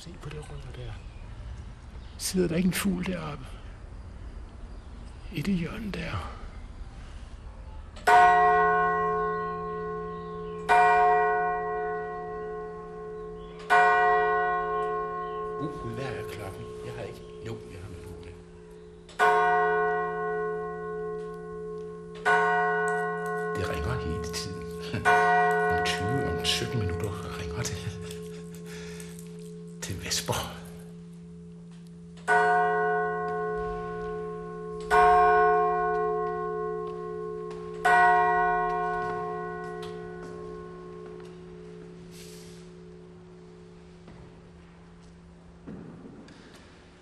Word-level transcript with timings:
Se 0.00 0.10
på 0.22 0.28
det 0.28 0.38
rør 0.50 0.56
der. 0.76 0.92
Sidder 2.18 2.48
der 2.48 2.56
ikke 2.56 2.66
en 2.66 2.72
fugl 2.72 3.06
deroppe? 3.06 3.46
I 5.32 5.42
det 5.42 5.54
hjørne 5.54 5.90
der. 5.90 6.39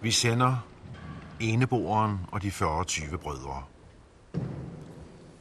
Vi 0.08 0.12
sender 0.12 0.56
Eneboeren 1.40 2.20
og 2.32 2.42
de 2.42 2.48
40-20 2.48 3.16
brødre. 3.16 3.62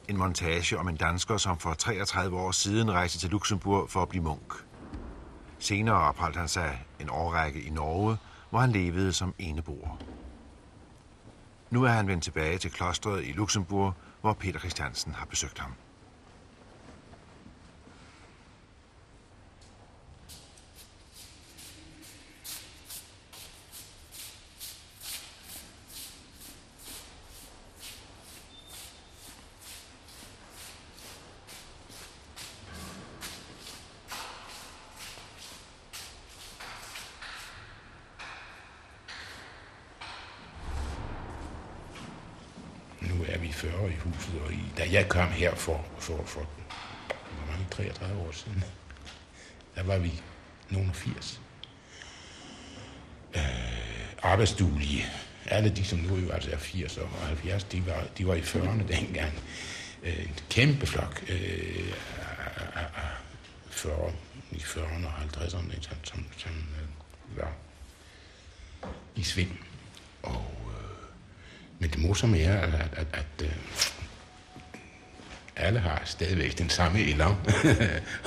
En 0.08 0.16
montage 0.16 0.78
om 0.78 0.88
en 0.88 0.96
dansker, 0.96 1.36
som 1.36 1.58
for 1.58 1.74
33 1.74 2.36
år 2.36 2.50
siden 2.50 2.92
rejste 2.92 3.18
til 3.18 3.30
Luxembourg 3.30 3.90
for 3.90 4.02
at 4.02 4.08
blive 4.08 4.24
munk. 4.24 4.54
Senere 5.58 5.96
opholdt 5.96 6.36
han 6.36 6.48
sig 6.48 6.84
en 7.00 7.10
årrække 7.10 7.62
i 7.62 7.70
Norge, 7.70 8.16
hvor 8.50 8.58
han 8.58 8.72
levede 8.72 9.12
som 9.12 9.34
eneboer. 9.38 9.98
Nu 11.70 11.84
er 11.84 11.90
han 11.90 12.08
vendt 12.08 12.24
tilbage 12.24 12.58
til 12.58 12.70
klostret 12.70 13.24
i 13.24 13.32
Luxembourg, 13.32 13.94
hvor 14.20 14.32
Peter 14.32 14.58
Christiansen 14.58 15.14
har 15.14 15.26
besøgt 15.26 15.58
ham. 15.58 15.72
Nu 43.00 43.24
er 43.28 43.37
vi 43.48 43.52
40 43.52 43.90
i 43.90 43.96
huset, 43.96 44.40
og 44.46 44.52
i, 44.52 44.58
da 44.76 44.88
jeg 44.92 45.08
kom 45.08 45.28
her 45.28 45.54
for, 45.54 45.84
for, 45.98 46.24
for 46.26 46.40
hvor 47.10 47.52
mange, 47.52 47.66
33 47.70 48.20
år 48.20 48.32
siden, 48.32 48.64
der 49.74 49.82
var 49.82 49.98
vi 49.98 50.22
nogen 50.70 50.92
80. 50.94 51.40
Øh, 53.34 53.42
arbejdsduelige. 54.22 55.06
Alle 55.46 55.70
de, 55.70 55.84
som 55.84 55.98
nu 55.98 56.16
jo 56.16 56.30
altså 56.30 56.50
er 56.50 56.56
80 56.58 56.96
og 56.96 57.08
70, 57.08 57.64
de 57.64 57.86
var, 57.86 58.04
de 58.18 58.26
var 58.26 58.34
i 58.34 58.40
40'erne 58.40 58.88
dengang. 58.88 59.32
Øh, 60.02 60.22
en 60.22 60.34
kæmpe 60.50 60.86
flok 60.86 61.22
øh, 61.28 61.92
af- 62.20 62.80
af- 62.80 63.02
af 63.02 63.10
40, 63.70 64.12
i 64.52 64.56
40'erne 64.56 65.06
og 65.06 65.12
50'erne, 65.22 65.82
som, 65.82 65.96
som, 66.02 66.26
som 66.36 66.52
øh, 66.52 67.38
var 67.38 67.52
i 69.16 69.22
sving. 69.22 69.60
Det 71.98 72.06
morsomme 72.06 72.40
er, 72.40 72.60
at, 72.60 72.74
at, 72.74 72.90
at, 72.92 73.06
at 73.12 73.46
øh, 73.46 73.52
alle 75.56 75.80
har 75.80 76.02
stadigvæk 76.04 76.58
den 76.58 76.70
samme 76.70 77.00
ender 77.00 77.36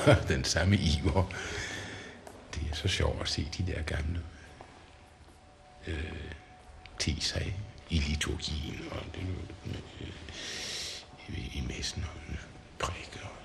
og 0.07 0.27
den 0.33 0.43
samme 0.43 0.75
iver. 0.75 1.33
Det 2.53 2.61
er 2.71 2.75
så 2.75 2.87
sjovt 2.87 3.21
at 3.21 3.29
se 3.29 3.47
de 3.57 3.71
der 3.71 3.81
gamle 3.81 4.21
øh, 5.87 6.11
te 6.99 7.21
sig 7.21 7.55
i 7.89 7.99
liturgien 7.99 8.81
og 8.91 9.01
det, 9.15 9.21
øh, 10.01 10.07
i, 11.37 11.57
i 11.57 11.63
messen 11.67 12.03
og 12.03 12.35
prædiker 12.79 13.25
og 13.25 13.35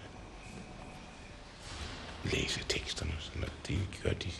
læse 2.24 2.60
teksterne. 2.68 3.12
Sådan, 3.20 3.48
det 3.68 3.78
gør 4.02 4.12
de 4.12 4.30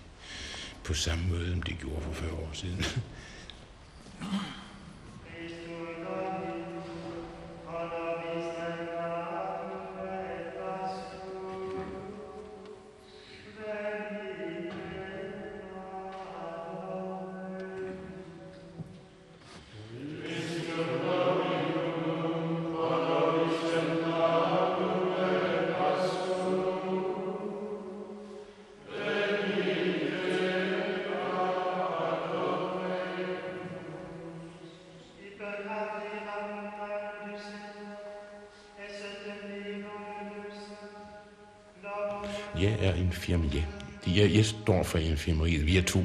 på 0.84 0.94
samme 0.94 1.26
måde, 1.26 1.50
som 1.50 1.62
det 1.62 1.78
gjorde 1.78 2.02
for 2.02 2.12
40 2.12 2.32
år 2.32 2.50
siden. 2.52 2.84
Jeg 42.81 42.88
er 42.88 42.94
infirmier. 42.94 43.62
Jeg, 44.06 44.34
jeg 44.34 44.44
står 44.44 44.82
for 44.82 44.98
infirmeriet. 44.98 45.66
Vi 45.66 45.76
er 45.76 45.82
to. 45.82 46.04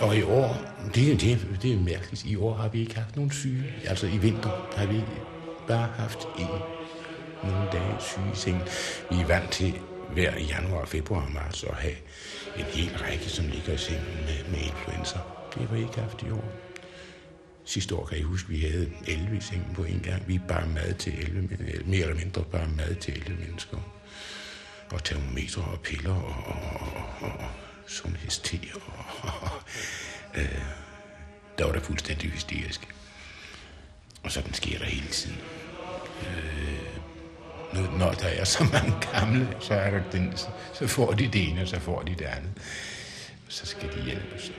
Og 0.00 0.16
i 0.16 0.22
år, 0.22 0.56
det, 0.94 1.20
det, 1.20 1.46
det 1.62 1.72
er 1.72 1.78
mærkeligt, 1.78 2.24
i 2.24 2.36
år 2.36 2.54
har 2.54 2.68
vi 2.68 2.80
ikke 2.80 2.94
haft 2.94 3.16
nogen 3.16 3.30
syge. 3.30 3.64
Altså 3.84 4.06
i 4.06 4.18
vinter 4.18 4.68
har 4.76 4.86
vi 4.86 5.02
bare 5.68 5.88
haft 5.98 6.18
en, 6.38 6.46
nogle 7.44 7.68
dage 7.72 7.96
syge 8.00 8.24
i 8.32 8.36
sengen. 8.36 8.62
Vi 9.10 9.20
er 9.20 9.26
vant 9.26 9.50
til 9.50 9.74
hver 10.12 10.32
januar, 10.40 10.84
februar 10.84 11.24
og 11.24 11.32
marts 11.32 11.64
at 11.64 11.74
have 11.74 11.94
en 12.58 12.64
hel 12.64 12.90
række, 12.98 13.28
som 13.28 13.44
ligger 13.46 13.72
i 13.72 13.76
sengen 13.78 14.04
med, 14.04 14.50
med 14.50 14.58
influenza. 14.58 15.18
Det 15.54 15.68
har 15.68 15.74
vi 15.74 15.82
ikke 15.82 16.00
haft 16.00 16.22
i 16.22 16.30
år. 16.30 16.65
Sidste 17.66 17.94
år 17.94 18.06
kan 18.06 18.18
jeg 18.18 18.24
huske, 18.24 18.48
vi 18.48 18.60
havde 18.60 18.92
11 19.06 19.36
i 19.36 19.40
sengen 19.40 19.74
på 19.74 19.84
en 19.84 20.00
gang. 20.00 20.28
Vi 20.28 20.40
bare 20.48 20.68
mad 20.68 20.94
til 20.94 21.18
11, 21.18 21.48
mere 21.86 22.00
eller 22.00 22.14
mindre 22.14 22.44
bare 22.44 22.68
mad 22.68 22.94
til 22.94 23.14
11 23.14 23.36
mennesker. 23.36 23.78
Og 24.90 25.04
termometer 25.04 25.62
og 25.62 25.80
piller 25.80 26.14
og, 26.14 26.44
og, 26.46 26.80
og, 27.20 27.30
og 27.40 27.48
sundhedste. 27.86 28.60
Og, 28.74 29.04
og, 29.22 29.50
øh, 30.34 30.62
der 31.58 31.64
var 31.64 31.72
der 31.72 31.80
fuldstændig 31.80 32.30
hysterisk. 32.30 32.94
Og 34.22 34.32
sådan 34.32 34.54
sker 34.54 34.78
der 34.78 34.84
hele 34.84 35.08
tiden. 35.08 35.38
Øh, 36.26 36.96
når, 37.74 37.98
når 37.98 38.12
der 38.12 38.28
er 38.28 38.44
så 38.44 38.64
mange 38.72 38.94
gamle, 39.12 39.56
så, 39.60 39.74
er 39.74 39.90
der 39.90 40.10
den, 40.12 40.36
så 40.74 40.86
får 40.86 41.12
de 41.12 41.26
det 41.32 41.48
ene, 41.48 41.62
og 41.62 41.68
så 41.68 41.80
får 41.80 42.02
de 42.02 42.14
det 42.14 42.24
andet. 42.24 42.52
Så 43.48 43.66
skal 43.66 43.92
de 43.92 44.02
hjælpes. 44.02 44.52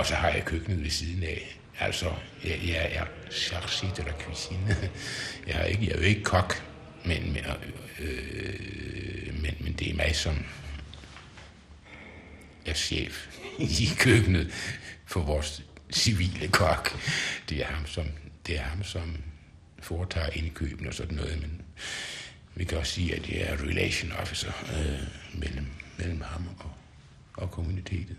Og 0.00 0.06
så 0.06 0.14
har 0.14 0.28
jeg 0.28 0.44
køkkenet 0.44 0.82
ved 0.82 0.90
siden 0.90 1.22
af. 1.22 1.58
Altså, 1.80 2.12
jeg, 2.44 2.60
jeg 2.66 2.90
er 2.92 3.04
chargé 3.30 3.96
de 3.96 4.02
la 4.02 4.12
cuisine. 4.12 4.76
Jeg 5.46 5.60
er, 5.60 5.64
ikke, 5.64 5.86
jeg 5.86 5.92
er 5.92 5.96
jo 5.96 6.04
ikke 6.04 6.22
kok, 6.22 6.64
men, 7.04 7.32
men, 7.32 7.44
øh, 7.98 9.42
men, 9.42 9.56
men 9.60 9.72
det 9.72 9.90
er 9.90 9.94
mig, 9.94 10.16
som 10.16 10.44
er 12.66 12.74
chef 12.74 13.26
i 13.80 13.88
køkkenet 13.98 14.52
for 15.06 15.20
vores 15.20 15.62
civile 15.92 16.48
kok. 16.48 16.98
Det 17.48 17.60
er 17.60 17.66
ham, 17.66 17.86
som, 17.86 18.06
det 18.46 18.58
er 18.58 18.62
ham, 18.62 18.84
som 18.84 19.16
foretager 19.78 20.30
indkøben 20.30 20.86
og 20.86 20.94
sådan 20.94 21.16
noget, 21.16 21.40
men 21.40 21.62
vi 22.54 22.64
kan 22.64 22.78
også 22.78 22.92
sige, 22.92 23.14
at 23.14 23.28
jeg 23.28 23.40
er 23.40 23.56
relation 23.56 24.12
officer 24.12 24.52
øh, 24.78 25.40
mellem, 25.40 25.66
mellem 25.98 26.20
ham 26.20 26.48
og, 26.58 26.70
og 27.34 27.50
kommunitetet. 27.50 28.16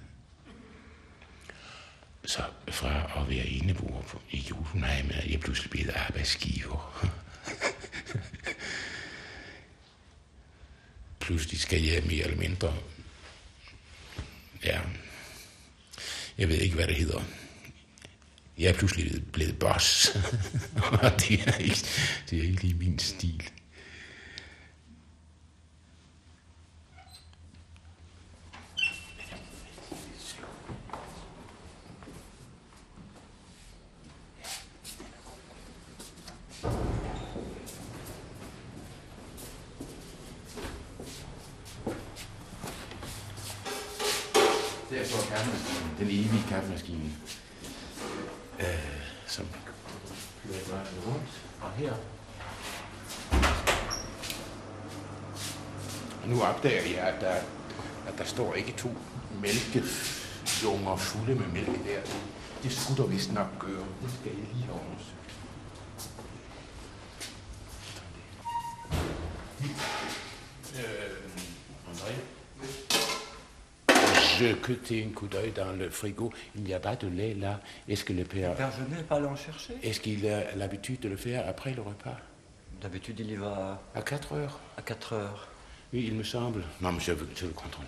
Så 2.25 2.41
fra 2.69 3.21
at 3.21 3.29
være 3.29 3.45
eneboer 3.47 4.01
på- 4.01 4.21
i 4.31 4.37
Jotunheim, 4.49 5.09
er 5.13 5.29
jeg 5.29 5.39
pludselig 5.39 5.71
blevet 5.71 5.89
arbejdsgiver. 5.89 7.11
pludselig 11.19 11.59
skal 11.59 11.83
jeg 11.83 12.03
mere 12.03 12.23
eller 12.23 12.37
mindre... 12.37 12.75
Ja, 14.65 14.79
jeg 16.37 16.49
ved 16.49 16.55
ikke, 16.57 16.75
hvad 16.75 16.87
det 16.87 16.95
hedder. 16.95 17.21
Jeg 18.57 18.69
er 18.69 18.73
pludselig 18.73 19.23
blevet 19.33 19.59
boss. 19.59 20.15
Og 21.01 21.11
det 21.21 21.47
er 21.47 21.57
ikke, 21.57 21.85
det 22.29 22.39
er 22.39 22.43
ikke 22.43 22.61
lige 22.61 22.73
min 22.73 22.99
stil. 22.99 23.49
Der 44.89 45.03
står 45.05 45.35
kaffemaskinen, 45.35 45.90
den 46.01 46.09
evige 46.09 46.43
kaffemaskine, 46.49 47.11
øh, 48.59 48.65
som 49.27 49.45
kører 50.43 50.83
rundt. 51.07 51.41
Og 51.61 51.71
her 51.71 51.93
nu 56.25 56.41
opdager 56.41 56.81
jeg, 56.81 57.13
at 57.13 57.21
der, 57.21 57.35
at 58.07 58.17
der 58.17 58.23
står 58.23 58.53
ikke 58.53 58.71
to 58.77 58.89
mælkejunger 59.41 60.95
fulde 60.95 61.35
med 61.35 61.47
mælk 61.47 61.67
der. 61.67 62.01
Det 62.63 62.71
skulle 62.71 63.03
der 63.03 63.09
vist 63.09 63.33
nok 63.33 63.59
gøre. 63.59 63.85
Det 64.01 64.11
skal 64.19 64.31
jeg 64.31 64.47
lige 64.53 64.63
have 64.63 64.79
undersøgt. 64.79 65.21
Je 74.41 74.47
jeté 74.47 75.05
un 75.07 75.13
coup 75.13 75.27
d'œil 75.27 75.51
dans 75.51 75.71
le 75.73 75.87
frigo. 75.91 76.31
Il 76.55 76.63
n'y 76.63 76.73
a 76.73 76.79
pas 76.79 76.95
de 76.95 77.07
lait 77.07 77.35
là. 77.35 77.59
Est-ce 77.87 78.03
que 78.03 78.11
le 78.11 78.23
père... 78.23 78.55
Père 78.55 78.71
Genet 78.71 79.03
pas 79.03 79.17
aller 79.17 79.27
en 79.27 79.35
chercher 79.35 79.75
Est-ce 79.83 79.99
qu'il 79.99 80.27
a 80.27 80.55
l'habitude 80.55 80.99
de 80.99 81.09
le 81.09 81.15
faire 81.15 81.47
après 81.47 81.75
le 81.75 81.83
repas? 81.83 82.17
D'habitude, 82.81 83.19
il 83.19 83.29
y 83.29 83.35
va 83.35 83.79
À 83.93 84.01
4 84.01 84.33
heures 84.33 84.59
à 84.77 84.81
4 84.81 85.13
heures. 85.13 85.47
Oui, 85.93 86.05
il 86.07 86.15
me 86.15 86.23
semble. 86.23 86.63
Non, 86.81 86.91
mais 86.91 86.99
je 86.99 87.11
veux, 87.11 87.29
je 87.35 87.45
veux 87.45 87.53
contrôler. 87.53 87.87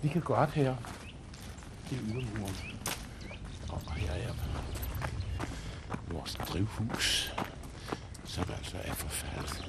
Vi 0.00 0.12
kan 0.12 0.20
gå 0.20 0.34
op 0.34 0.52
her. 0.52 0.74
Det 1.88 1.98
er 4.08 4.14
er 4.14 4.75
vores 6.26 6.48
drivhus, 6.48 7.34
som 8.24 8.44
altså 8.56 8.76
er 8.84 8.94
forfærdet. 8.94 9.64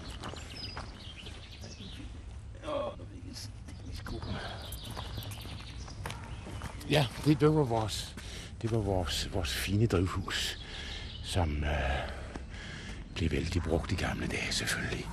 Ja, 6.90 7.08
det, 7.26 7.40
det 7.40 7.56
var 7.56 7.64
vores, 7.64 8.16
det 8.62 8.72
var 8.72 8.78
vores, 8.78 9.30
vores 9.34 9.54
fine 9.54 9.88
drivhus, 9.88 10.60
som 11.24 11.64
øh, 11.64 11.70
blev 13.16 13.32
vældig 13.32 13.62
brugt 13.64 13.92
i 13.92 13.96
gamle 13.96 14.28
dage 14.28 14.52
selvfølgelig. 14.52 15.06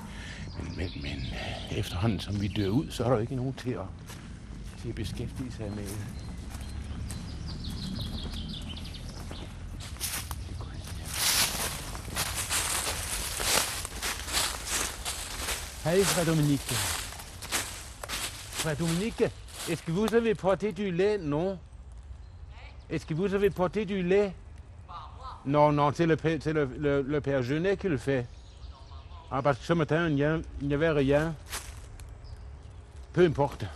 Men, 0.59 0.77
men, 0.77 0.91
men 1.03 1.17
øh, 1.17 1.79
efterhånden 1.79 2.21
som 2.21 2.41
vi 2.41 2.49
dør 2.49 2.69
ud, 2.69 2.91
så 2.91 3.05
er 3.05 3.09
der 3.09 3.15
jo 3.15 3.23
ikke 3.23 3.37
nogen 3.37 3.55
til 3.55 3.71
at, 3.71 3.87
til 4.83 4.89
at 4.89 4.95
beskæftige 4.95 5.53
sig 5.53 5.73
med 5.77 5.89
Hej, 15.87 16.03
frère 16.03 16.25
Dominique. 16.25 16.73
Frère 18.53 18.77
Dominique, 18.77 19.23
est-ce 19.69 19.83
que 19.83 19.93
vous 19.93 20.15
avez 20.15 20.35
porté 20.35 20.73
du 20.73 20.91
lait? 20.91 21.19
Non. 21.19 21.59
Est-ce 22.89 23.05
que 23.05 23.13
vous 23.13 23.35
avez 23.35 23.51
porté 23.51 23.85
du 23.85 24.03
lait? 24.03 24.33
Non, 25.45 25.73
non, 25.73 25.93
c'est 25.95 26.07
le, 26.07 26.17
le, 27.07 27.21
père 27.21 27.43
Genet 27.43 27.77
qui 27.77 27.89
le 27.89 27.99
fait. 27.99 28.27
Ah, 29.31 29.43
parce 29.43 29.59
que 29.59 29.65
ce 29.67 29.75
matin, 29.75 30.09
il 30.09 30.43
n'y 30.63 30.73
avait 30.73 30.91
rien. 30.91 31.35
Peu 33.13 33.27
importe. 33.27 33.67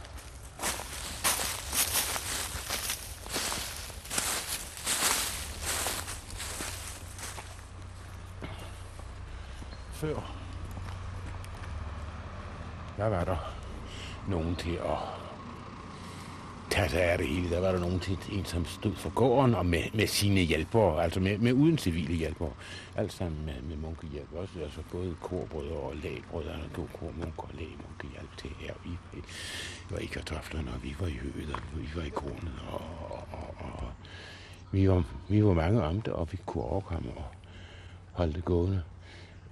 Der 12.99 13.07
var 13.09 13.25
der 13.25 13.37
nogen 14.29 14.57
til 14.57 14.75
at 14.75 14.99
tage 16.71 16.89
sig 16.89 17.03
af 17.03 17.19
det 17.19 17.27
hele. 17.27 17.51
Der 17.51 17.61
var 17.61 17.73
der 17.73 17.81
nogen 17.81 18.01
til 18.01 18.19
en, 18.33 18.45
som 18.45 18.65
stod 18.65 18.95
for 18.95 19.11
gården 19.11 19.55
og 19.55 19.67
med, 19.67 19.83
med 19.95 20.07
sine 20.07 20.41
hjælpere, 20.41 21.03
altså 21.03 21.21
med, 21.21 21.39
med 21.39 21.53
uden 21.53 21.79
civile 21.79 22.15
hjælpere. 22.15 22.53
Alt 22.97 23.13
sammen 23.13 23.45
med, 23.45 23.55
med 23.69 23.77
munkehjælp 23.77 24.33
også, 24.33 24.53
altså 24.63 24.81
både 24.93 25.17
korbrødre 25.23 25.77
og 25.77 25.97
lægbrødre, 26.03 26.53
to 26.77 26.89
kor, 27.01 27.13
munker 27.17 27.43
og 27.43 27.51
lægmunkehjælp 27.53 28.37
til 28.39 28.51
her. 28.61 28.75
Vi 28.85 28.91
vi 29.13 29.23
var 29.91 29.99
i 29.99 30.07
kartoflerne, 30.07 30.71
og 30.75 30.83
vi 30.83 30.97
var 31.01 31.07
i 31.07 31.19
høet, 31.23 31.55
og 31.55 31.81
vi 31.81 31.89
var 31.97 32.03
i 32.03 32.09
kornet, 32.09 32.55
og, 32.71 32.81
og, 33.11 33.27
og, 33.33 33.55
og 33.59 33.89
vi, 34.71 34.89
var, 34.89 35.05
vi 35.29 35.45
var 35.45 35.53
mange 35.55 35.83
om 35.83 36.01
det, 36.01 36.13
og 36.13 36.29
vi 36.33 36.39
kunne 36.47 36.65
overkomme 36.65 37.11
og 37.17 37.25
holde 38.13 38.33
det 38.33 38.45
gående 38.45 38.83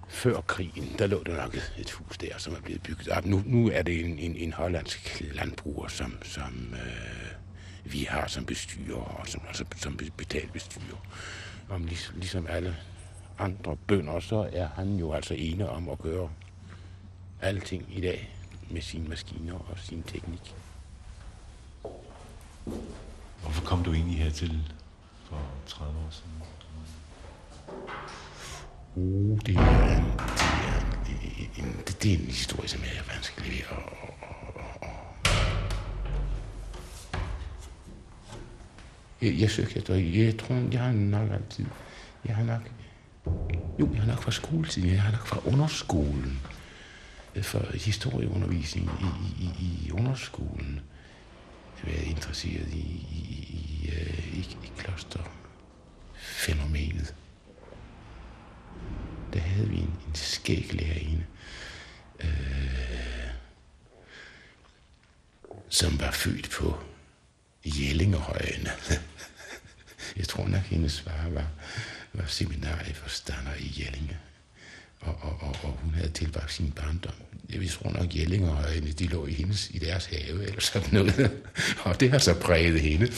før 0.08 0.41
krigen, 0.41 0.94
der 0.99 1.06
lå 1.06 1.23
der 1.23 1.37
nok 1.37 1.55
et, 1.55 1.73
et 1.79 1.91
hus 1.91 2.19
der, 2.19 2.38
som 2.38 2.55
er 2.55 2.61
blevet 2.61 2.82
bygget 2.82 3.08
op. 3.08 3.26
Nu, 3.26 3.43
nu 3.47 3.70
er 3.70 3.82
det 3.82 4.05
en, 4.05 4.19
en, 4.19 4.37
en 4.37 4.53
hollandsk 4.53 5.23
landbruger, 5.35 5.88
som, 5.88 6.19
som 6.23 6.75
øh, 6.75 7.93
vi 7.93 8.06
har 8.08 8.26
som 8.26 8.44
bestyrer, 8.44 8.97
og 8.97 9.29
som, 9.29 9.41
altså, 9.49 9.64
som 9.76 9.99
betalt 10.17 10.53
bestyrer. 10.53 11.06
Om 11.69 11.85
lig, 11.85 11.99
ligesom 12.14 12.47
alle 12.49 12.76
andre 13.38 13.76
bønder, 13.76 14.20
så 14.20 14.49
er 14.53 14.69
han 14.69 14.97
jo 14.97 15.12
altså 15.12 15.35
ene 15.35 15.69
om 15.69 15.88
at 15.88 15.99
gøre 15.99 16.31
alting 17.41 17.97
i 17.97 18.00
dag 18.00 18.37
med 18.70 18.82
sine 18.82 19.08
maskiner 19.08 19.55
og 19.55 19.79
sin 19.79 20.03
teknik. 20.03 20.55
Hvorfor 23.43 23.64
kom 23.64 23.85
du 23.85 23.93
egentlig 23.93 24.19
hertil 24.19 24.73
for 25.25 25.41
30 25.67 25.99
år 25.99 26.11
siden? 26.11 26.56
Uh, 28.96 29.38
det 29.46 29.56
er 29.56 29.96
en, 29.96 30.05
det 31.06 31.15
er 31.15 31.38
en, 31.38 31.65
en, 31.65 31.76
det, 31.86 32.03
det 32.03 32.12
er 32.12 32.19
en 32.19 32.24
historie, 32.24 32.69
som 32.69 32.81
er 32.81 33.12
vanskelig 33.12 33.53
ved 33.53 33.58
at, 33.70 33.76
jeg, 39.22 39.41
jeg 39.41 39.50
søgte 39.50 39.76
efter, 39.76 39.94
jeg 39.94 40.38
tror, 40.38 40.55
jeg 40.72 40.81
har 40.81 40.93
nok 40.93 41.31
altid, 41.31 41.67
jeg 42.24 42.36
har 42.36 42.44
nok, 42.44 42.70
jo, 43.81 43.88
jeg 43.93 44.00
har 44.00 44.06
nok 44.06 44.22
fra 44.22 44.31
skoletiden, 44.31 44.91
jeg 44.91 45.03
har 45.03 45.12
nok 45.12 45.26
fra 45.26 45.41
underskolen, 45.44 46.41
øh, 47.34 47.43
for 47.43 47.67
historieundervisning 47.74 48.91
i, 49.00 49.44
i, 49.44 49.46
i, 49.46 49.86
i 49.86 49.91
underskolen, 49.93 50.81
været 51.84 52.06
interesseret 52.06 52.69
i, 52.72 53.06
i, 53.10 53.46
i, 53.50 53.91
øh, 53.93 54.38
i, 54.38 54.41
i 54.41 54.72
kloster 54.79 55.22
der 59.36 59.43
havde 59.43 59.69
vi 59.69 59.76
en, 59.76 59.94
en 60.08 60.15
skæg 60.46 60.74
lærerinde, 60.74 61.26
øh, 62.20 63.31
som 65.69 66.00
var 66.00 66.10
født 66.10 66.50
på 66.50 66.79
Jellingehøjene. 67.65 68.70
Jeg 70.17 70.29
tror 70.29 70.48
nok, 70.48 70.62
hendes 70.62 71.00
far 71.00 71.29
var, 71.29 71.48
var 72.12 72.26
seminarieforstander 72.26 73.55
i 73.58 73.74
Jellinge. 73.79 74.19
Og, 75.06 75.17
og, 75.22 75.36
og, 75.41 75.56
og 75.63 75.79
hun 75.82 75.94
havde 75.94 76.10
tilbragt 76.10 76.53
sin 76.53 76.72
barndom. 76.77 77.13
Jeg 77.53 77.69
tror 77.69 77.91
nok, 77.91 78.17
Jellingerhøjene, 78.17 78.91
de 78.91 79.06
lå 79.06 79.27
i, 79.27 79.32
hendes, 79.32 79.70
i 79.70 79.79
deres 79.79 80.06
have 80.06 80.43
eller 80.43 80.60
sådan 80.60 80.89
noget. 80.93 81.31
Og 81.84 82.01
det 82.01 82.10
har 82.10 82.19
så 82.19 82.34
præget 82.34 82.81
hende. 82.81 83.08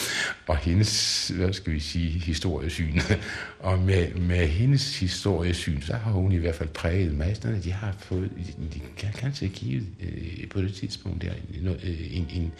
Og 0.47 0.57
hendes, 0.57 1.29
hvad 1.29 1.53
skal 1.53 1.73
vi 1.73 1.81
sige, 1.81 2.11
historiesyn. 2.11 3.01
Og 3.59 3.79
med, 3.79 4.15
med 4.15 4.49
hendes 4.49 4.99
historiesyn, 4.99 5.83
så 5.83 5.93
har 5.93 6.11
hun 6.11 6.33
i 6.33 6.37
hvert 6.37 6.55
fald 6.55 6.69
præget 6.69 7.15
masterne. 7.15 7.63
De 7.63 7.73
har 7.73 7.97
fået, 7.99 8.31
de 8.75 8.81
kan 8.97 9.13
kanskje 9.13 9.49
givet 9.49 9.87
øh, 10.01 10.49
på 10.49 10.63
det 10.63 10.75
tidspunkt 10.75 11.23
der, 11.23 11.33
en, 11.55 11.69
en, 12.11 12.27
en 12.31 12.53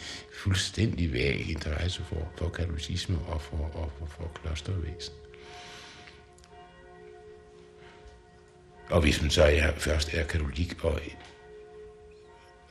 fuldstændig 0.43 1.13
væg 1.13 1.49
interesse 1.49 2.01
for, 2.03 2.31
for 2.37 2.49
katolicisme 2.49 3.17
og 3.19 3.41
for, 3.41 3.57
og 3.57 3.91
for, 3.99 4.05
for 4.05 4.31
klostervæsen. 4.43 5.13
Og 8.89 9.01
hvis 9.01 9.21
man 9.21 9.31
så 9.31 9.43
er, 9.43 9.71
først 9.77 10.13
er 10.13 10.23
katolik 10.23 10.83
og, 10.83 11.01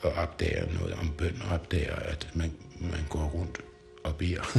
og 0.00 0.12
opdager 0.12 0.72
noget 0.72 0.94
om 0.94 1.12
bøn, 1.18 1.42
og 1.42 1.50
opdager, 1.50 1.96
at 1.96 2.28
man, 2.34 2.52
man 2.80 3.00
går 3.08 3.24
rundt 3.24 3.58
og 4.04 4.16
beder 4.16 4.58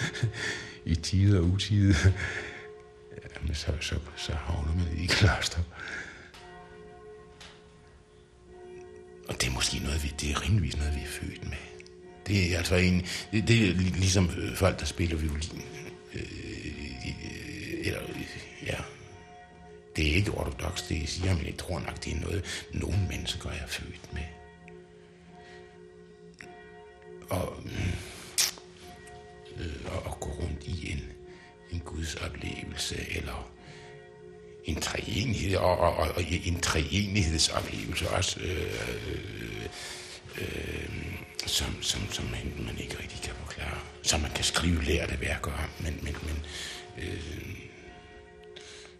i 0.92 0.94
tide 0.94 1.38
og 1.38 1.44
utide, 1.44 1.94
jamen 3.36 3.54
så, 3.54 3.72
så, 3.80 3.94
så 4.16 4.32
havner 4.32 4.74
man 4.74 5.04
i 5.04 5.06
kloster. 5.06 5.60
Og 9.28 9.34
det 9.40 9.48
er 9.48 9.52
måske 9.52 9.78
noget, 9.78 10.02
vi, 10.04 10.14
det 10.20 10.30
er 10.30 10.42
rimeligvis 10.42 10.76
noget, 10.76 10.94
vi 10.94 11.00
er 11.00 11.06
født 11.06 11.44
med. 11.44 11.56
Det 12.26 12.52
er 12.52 12.58
altså 12.58 12.74
en, 12.76 13.06
det, 13.32 13.48
det 13.48 13.68
er 13.68 13.74
ligesom 13.74 14.30
øh, 14.38 14.56
folk, 14.56 14.80
der 14.80 14.86
spiller 14.86 15.16
violin. 15.16 15.62
Øh, 16.14 17.86
eller, 17.86 18.00
det 19.96 20.10
er 20.10 20.14
ikke 20.14 20.30
ortodox, 20.30 20.88
det 20.88 21.00
jeg 21.00 21.08
siger, 21.08 21.34
men 21.34 21.46
jeg 21.46 21.56
tror 21.58 21.80
nok, 21.80 22.04
det 22.04 22.12
er 22.12 22.20
noget, 22.20 22.66
nogle 22.72 23.06
mennesker 23.08 23.50
er 23.50 23.66
født 23.66 24.12
med. 24.12 24.22
Og, 27.30 27.62
øh, 29.56 30.04
og, 30.04 30.20
gå 30.20 30.30
rundt 30.30 30.64
i 30.64 30.92
en, 30.92 31.04
en 31.72 31.80
gudsoplevelse, 31.80 32.96
eller 33.16 33.50
en 34.64 34.80
treenighed, 34.80 35.56
og, 35.56 35.78
og, 35.78 35.96
og, 35.96 36.08
og 36.16 36.22
en 36.44 36.60
treenighedsoplevelse 36.60 38.10
også, 38.10 38.40
øh, 38.40 38.74
øh, 39.08 39.64
øh, 40.38 40.88
som, 41.46 41.82
som, 41.82 42.12
som 42.12 42.24
man, 42.24 42.64
man 42.66 42.78
ikke 42.78 42.98
rigtig 43.02 43.20
kan 43.22 43.34
forklare. 43.34 43.78
Som 44.02 44.20
man 44.20 44.30
kan 44.30 44.44
skrive 44.44 44.82
lærte 44.82 45.20
værker 45.20 45.52
om, 45.52 45.84
men, 45.84 45.98
men, 46.02 46.16
men 46.22 46.44
øh, 46.98 47.63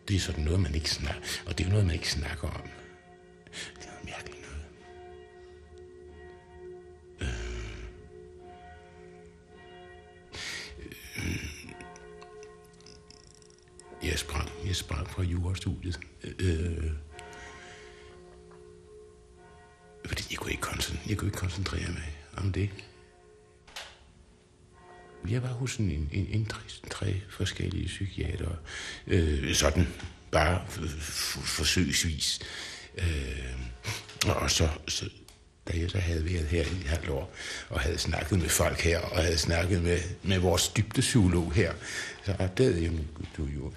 det 0.08 0.16
er 0.16 0.20
sådan 0.20 0.44
noget, 0.44 0.60
man 0.60 0.74
ikke 0.74 0.90
snakker, 0.90 1.20
og 1.46 1.58
det 1.58 1.66
er 1.66 1.70
noget, 1.70 1.86
man 1.86 1.94
ikke 1.94 2.10
snakker 2.10 2.48
om. 2.48 2.68
Det 3.74 3.84
er 3.84 3.90
noget 3.90 4.04
mærkeligt 4.04 4.40
noget. 4.42 4.64
Øh. 7.20 7.28
Øh. 11.16 11.44
Jeg 14.02 14.18
sprang, 14.18 14.50
jeg 14.66 14.76
sprang 14.76 15.10
fra 15.10 15.22
jurastudiet. 15.22 16.00
Øh, 16.38 16.90
fordi 20.06 20.24
jeg 20.30 20.38
kunne, 20.38 20.50
ikke 20.50 20.62
koncentrere, 20.62 21.08
jeg 21.08 21.16
kunne 21.18 21.28
ikke 21.28 21.38
koncentrere 21.38 21.88
mig 21.92 22.16
om 22.36 22.52
det. 22.52 22.70
Jeg 25.28 25.42
var 25.42 25.48
hos 25.48 25.76
en, 25.76 25.90
en, 25.90 26.08
en, 26.12 26.26
en 26.30 26.46
tre, 26.46 26.60
tre 26.90 27.20
forskellige 27.30 27.86
psykiater. 27.86 28.50
Øh, 29.06 29.54
sådan 29.54 29.86
bare 30.30 30.66
forsøgsvis. 31.44 32.40
Øh, 32.98 33.54
og 34.26 34.50
så, 34.50 34.68
så, 34.88 35.10
da 35.68 35.78
jeg 35.78 35.90
så 35.90 35.98
havde 35.98 36.24
været 36.24 36.46
her 36.46 36.62
i 36.62 36.80
et 36.80 36.86
halvt 36.86 37.08
år, 37.08 37.34
og 37.68 37.80
havde 37.80 37.98
snakket 37.98 38.38
med 38.38 38.48
folk 38.48 38.80
her, 38.80 39.00
og 39.00 39.22
havde 39.22 39.38
snakket 39.38 39.82
med, 39.82 39.98
med 40.22 40.38
vores 40.38 40.68
dybdepsykolog 40.68 41.52
her, 41.52 41.74
så 42.24 42.36
opdagede 42.38 42.82
jeg, 42.82 42.92
du 43.36 43.46
er 43.46 43.50
jo 43.54 43.72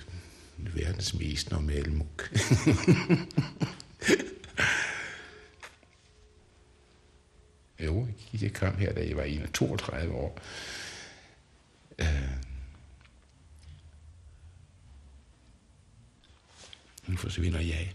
verdens 0.57 1.13
mest 1.13 1.51
normale 1.51 1.91
muk. 1.91 2.31
jo, 7.85 8.07
jeg 8.41 8.53
kom 8.53 8.77
her, 8.77 8.93
da 8.93 9.07
jeg 9.07 9.17
var 9.17 9.23
31 9.23 10.13
år. 10.13 10.39
Øh. 11.99 12.07
Nu 17.07 17.17
forsvinder 17.17 17.59
jeg. 17.59 17.93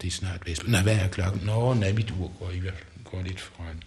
Det 0.00 0.06
er 0.06 0.10
snart 0.10 0.46
vest. 0.46 0.68
Nej, 0.68 0.82
hvad 0.82 0.96
er 0.96 1.08
klokken? 1.08 1.42
Nå, 1.46 1.74
nej, 1.74 1.92
mit 1.92 2.10
ur 2.10 2.32
går, 2.38 2.50
i, 2.50 2.58
hvert 2.58 2.74
fald- 2.74 3.04
går 3.04 3.22
lidt 3.22 3.40
foran. 3.40 3.82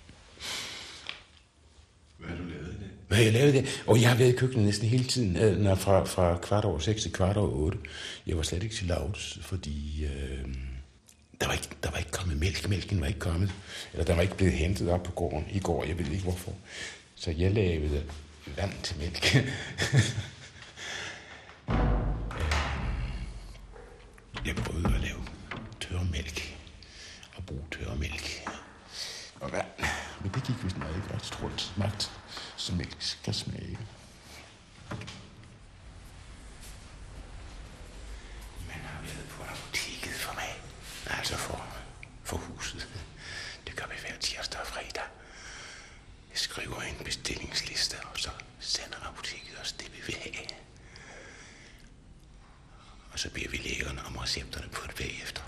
Hvad 2.18 2.30
har 2.30 2.36
du 2.38 2.44
lavet 2.44 2.68
i 2.68 2.84
det? 2.84 2.90
Hvad 3.08 3.18
har 3.18 3.24
jeg 3.24 3.34
lavet 3.34 3.54
det? 3.54 3.84
Og 3.88 4.02
jeg 4.02 4.10
har 4.10 4.18
været 4.18 4.34
i 4.34 4.36
køkkenet 4.38 4.66
næsten 4.66 4.88
hele 4.90 5.04
tiden, 5.04 5.38
øh, 5.38 5.58
når 5.58 5.76
fra, 5.76 6.04
fra 6.06 6.38
kvart 6.38 6.66
over 6.66 6.80
seks 6.80 7.02
til 7.02 7.12
kvart 7.14 7.38
over 7.38 7.50
otte. 7.50 7.78
Jeg 8.28 8.38
var 8.38 8.44
slet 8.44 8.64
ikke 8.64 8.76
til 8.76 8.88
lavs, 8.88 9.40
fordi 9.42 10.06
øh, 10.06 10.46
der, 11.42 11.46
var 11.48 11.54
ikke, 11.54 11.70
der 11.84 11.92
var 11.92 11.98
ikke 11.98 12.12
kommet 12.12 12.38
mælk. 12.38 12.70
Mælken 12.70 13.02
var 13.02 13.08
ikke 13.08 13.20
kommet. 13.20 13.52
Eller 13.94 14.06
der 14.06 14.16
var 14.16 14.22
ikke 14.22 14.38
blevet 14.38 14.54
hentet 14.54 14.90
op 14.90 15.04
på 15.04 15.12
gården 15.12 15.48
i 15.52 15.60
går. 15.60 15.84
Jeg 15.84 15.98
ved 16.00 16.06
ikke 16.12 16.24
hvorfor. 16.24 16.54
Så 17.16 17.32
jeg 17.32 17.52
lavede 17.52 18.04
vand 18.46 18.74
til 18.84 18.98
mælk. 18.98 19.36
Øh, 19.36 19.52
jeg 24.46 24.56
prøvede 24.56 24.96
at 24.96 25.02
lave 25.02 25.28
tørmælk 25.82 26.58
og 27.36 27.46
bruge 27.46 27.66
tørmælk 27.72 28.50
og 29.40 29.52
vand. 29.52 29.68
Men 30.22 30.32
det 30.34 30.44
gik 30.44 30.64
vist 30.64 30.78
meget 30.78 31.04
godt, 31.12 31.24
tror 31.24 31.50
jeg. 31.50 31.60
Smagt, 31.60 32.12
som 32.58 32.76
mælk 32.76 32.96
skal 33.00 33.34
smage. 33.34 33.80
Man 38.68 38.82
har 38.84 39.02
været 39.02 39.28
på 39.30 39.44
apoteket 39.44 40.14
for 40.14 40.34
mig. 40.34 40.62
Altså 41.18 41.38
for, 41.38 41.66
for 42.24 42.38
huset. 42.38 42.88
Det 43.68 43.76
gør 43.76 43.86
vi 43.86 43.96
hver 44.02 44.18
tirsdag 44.20 44.62
og 44.62 44.68
fredag. 44.68 45.04
Jeg 46.32 46.40
skriver 46.40 46.82
en 46.82 47.06
bestillingsliste, 47.06 47.96
og 48.14 48.20
så 48.20 48.30
sender 48.60 49.08
apoteket 49.10 49.60
os 49.62 49.72
det, 49.74 49.92
vi 49.94 50.02
vil 50.06 50.16
have. 50.16 50.46
Og 53.12 53.20
så 53.20 53.30
beder 53.30 53.50
vi 53.50 53.58
lægerne 53.58 54.06
om 54.06 54.16
recepterne 54.16 54.70
på 54.70 54.88
det 54.88 54.96
bagefter. 54.96 55.42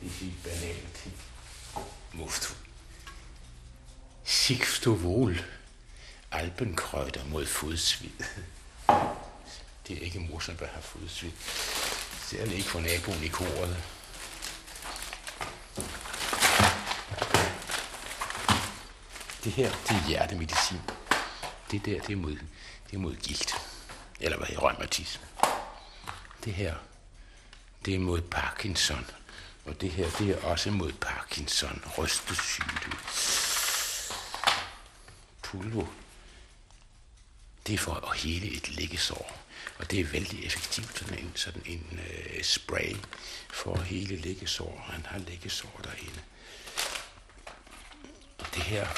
Det 0.00 0.06
er 0.06 0.10
helt 0.10 0.42
banalt 0.44 0.94
ting. 0.94 1.14
Muft. 2.12 2.56
Sigftovol. 4.24 5.40
Alpenkrøjder 6.30 7.24
mod 7.24 7.46
fodsvid. 7.46 8.10
Det 10.46 10.52
er 10.52 10.54
ikke 10.54 10.62
morsomt 10.62 10.62
at 10.62 10.68
have 10.68 10.82
fodsvid. 10.82 12.56
Ikke 12.56 12.68
for 12.70 12.80
naboen 12.80 13.24
i 13.24 13.28
koret. 13.28 13.82
Det 19.44 19.52
her, 19.52 19.70
det 19.70 19.96
er 19.96 20.08
hjertemedicin. 20.08 20.80
Det 21.70 21.84
der, 21.84 22.00
det 22.00 22.12
er 22.12 22.16
mod, 22.16 22.36
det 22.86 22.94
er 22.94 22.98
mod 22.98 23.16
gilt. 23.16 23.54
Eller 24.20 24.36
hvad 24.36 24.46
hedder 24.46 24.68
rheumatisme. 24.68 25.26
Det 26.44 26.54
her, 26.54 26.74
det 27.84 27.94
er 27.94 27.98
mod 27.98 28.20
Parkinson. 28.20 29.06
Og 29.64 29.80
det 29.80 29.90
her, 29.90 30.10
det 30.18 30.30
er 30.30 30.42
også 30.42 30.70
mod 30.70 30.92
Parkinson. 30.92 31.82
Rystesyge. 31.98 32.66
Pulvo. 35.42 35.86
Det 37.66 37.74
er 37.74 37.78
for 37.78 37.94
at 37.94 38.18
hele 38.18 38.56
et 38.56 38.68
liggesår. 38.68 39.45
Og 39.78 39.90
det 39.90 40.00
er 40.00 40.04
vældig 40.04 40.44
effektivt, 40.44 40.98
sådan 40.98 41.18
en, 41.18 41.32
sådan 41.34 41.62
en 41.66 42.00
øh, 42.08 42.42
spray 42.42 42.96
for 43.50 43.76
hele 43.76 44.16
liggesår. 44.16 44.86
Han 44.90 45.06
har 45.06 45.18
liggesår 45.18 45.80
derinde. 45.84 46.20
Og 48.38 48.46
det 48.54 48.62
her, 48.62 48.88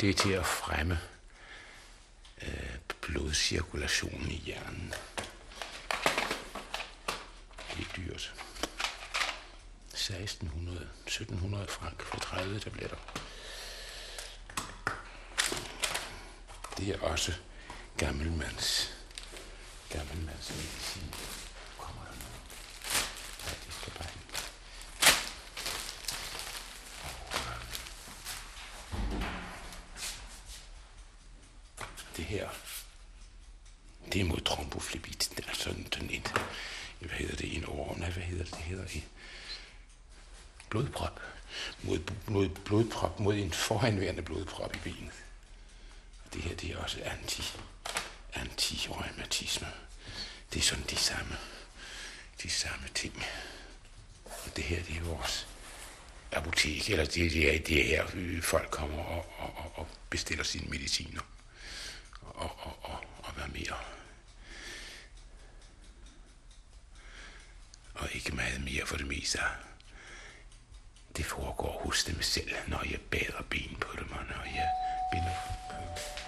det 0.00 0.10
er 0.10 0.14
til 0.14 0.32
at 0.32 0.46
fremme 0.46 1.00
øh, 2.42 2.78
blodcirkulationen 3.00 4.30
i 4.30 4.42
hjernen. 4.44 4.94
Det 7.76 7.86
er 7.86 7.92
dyrt. 7.96 8.34
1600, 9.92 10.88
1700 11.06 11.66
frank 11.68 12.02
for 12.02 12.18
30 12.18 12.58
tabletter. 12.58 12.96
Det 16.78 16.88
er 16.88 17.00
også 17.00 17.32
gammelmands, 17.96 18.94
gammelmands 19.90 20.50
medicin. 20.50 21.02
Altså, 21.12 21.48
kommer 21.78 22.02
der 22.04 22.14
noget? 22.22 22.40
Nej, 23.44 23.54
det 23.64 23.74
skal 23.74 23.92
bare 23.92 24.08
ikke. 24.14 24.26
Det 32.16 32.24
her, 32.24 32.48
det 34.12 34.20
er 34.20 34.24
mod 34.24 34.40
tromboflebit. 34.40 35.32
Det 35.36 35.46
er 35.48 35.54
sådan, 35.54 35.86
sådan 35.92 36.10
et, 36.10 36.32
hvad 36.98 37.10
hedder 37.10 37.36
det, 37.36 37.56
en 37.56 37.64
overordnet, 37.64 38.12
hvad 38.12 38.22
hedder 38.22 38.44
det, 38.44 38.54
det 38.54 38.62
hedder 38.62 38.86
i 38.94 39.04
blodprop. 40.70 41.20
Mod, 41.82 41.98
mod 42.26 42.48
blodprop, 42.48 43.20
mod 43.20 43.34
en 43.34 43.52
foranværende 43.52 44.22
blodprop 44.22 44.76
i 44.76 44.78
benet. 44.78 45.24
Det 46.32 46.42
her, 46.42 46.56
det 46.56 46.70
er 46.70 46.78
også 46.78 47.00
anti, 47.04 47.42
antireumatisme. 48.34 49.68
Det 50.52 50.58
er 50.58 50.62
sådan 50.62 50.84
de 50.90 50.96
samme, 50.96 51.36
de 52.42 52.50
samme 52.50 52.88
ting. 52.94 53.24
Og 54.24 54.56
det 54.56 54.64
her, 54.64 54.82
det 54.82 54.96
er 54.96 55.00
vores 55.00 55.46
apotek, 56.32 56.90
eller 56.90 57.04
det, 57.04 57.32
det, 57.32 57.54
er, 57.54 57.58
det 57.58 57.80
er 57.80 57.84
her, 57.84 58.06
øh, 58.14 58.42
folk 58.42 58.70
kommer 58.70 59.04
og, 59.04 59.26
og, 59.38 59.54
og, 59.56 59.72
og 59.74 59.88
bestiller 60.10 60.44
sine 60.44 60.70
mediciner. 60.70 61.20
Og, 62.22 62.58
og, 62.58 62.78
og, 62.82 63.04
og 63.18 63.32
hvad 63.32 63.48
mere. 63.48 63.76
Og 67.94 68.08
ikke 68.12 68.34
meget 68.34 68.60
mere 68.64 68.86
for 68.86 68.96
det 68.96 69.06
meste. 69.06 69.38
Det 71.16 71.26
foregår 71.26 71.82
hos 71.84 72.04
dem 72.04 72.22
selv, 72.22 72.50
når 72.66 72.82
jeg 72.90 73.00
bader 73.00 73.42
ben 73.50 73.76
på 73.80 73.96
dem, 73.96 74.12
og 74.12 74.24
når 74.24 74.44
jeg 74.44 74.68
binder 75.12 75.34
på. 75.70 76.19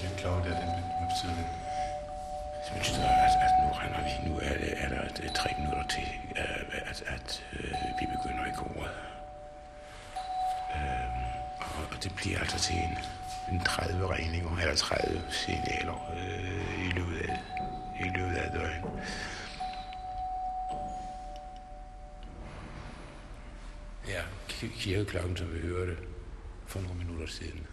Den 0.00 0.10
klokke 0.16 0.50
der, 0.50 0.60
den, 0.60 0.68
hvad 0.98 1.08
betyder 1.12 1.34
det? 1.40 1.46
Synes 2.66 2.88
du, 2.96 3.00
at, 3.00 3.34
at 3.46 3.52
nu 3.62 3.68
render 3.80 4.00
vi, 4.06 4.28
nu 4.28 4.38
er, 4.38 4.54
det, 4.58 4.72
er 4.82 4.88
der 4.88 5.02
et, 5.02 5.32
tre 5.34 5.50
minutter 5.58 5.86
til, 5.88 6.08
uh, 6.30 6.90
at, 6.90 7.02
at 7.06 7.44
uh, 7.52 8.00
vi 8.00 8.06
begynder 8.14 8.44
i 8.46 8.54
koret. 8.56 8.90
Uh, 10.74 11.14
og, 11.60 11.82
og 11.92 12.04
det 12.04 12.12
bliver 12.16 12.38
altså 12.38 12.58
til 12.58 12.76
en, 12.76 12.98
en 13.52 13.60
30 13.64 14.06
regninger, 14.06 14.58
eller 14.58 14.74
30 14.74 15.22
signaler 15.30 15.98
uh, 16.12 16.86
i 16.86 16.88
løbet 16.96 17.18
af, 17.28 17.40
i 18.00 18.08
løbet 18.16 18.36
af 18.36 18.50
døgn. 18.50 18.84
Ja, 24.08 24.22
kirkeklokken, 24.48 25.36
som 25.36 25.54
vi 25.54 25.60
hørte 25.60 25.96
for 26.66 26.80
nogle 26.80 26.98
minutter 26.98 27.26
siden. 27.26 27.66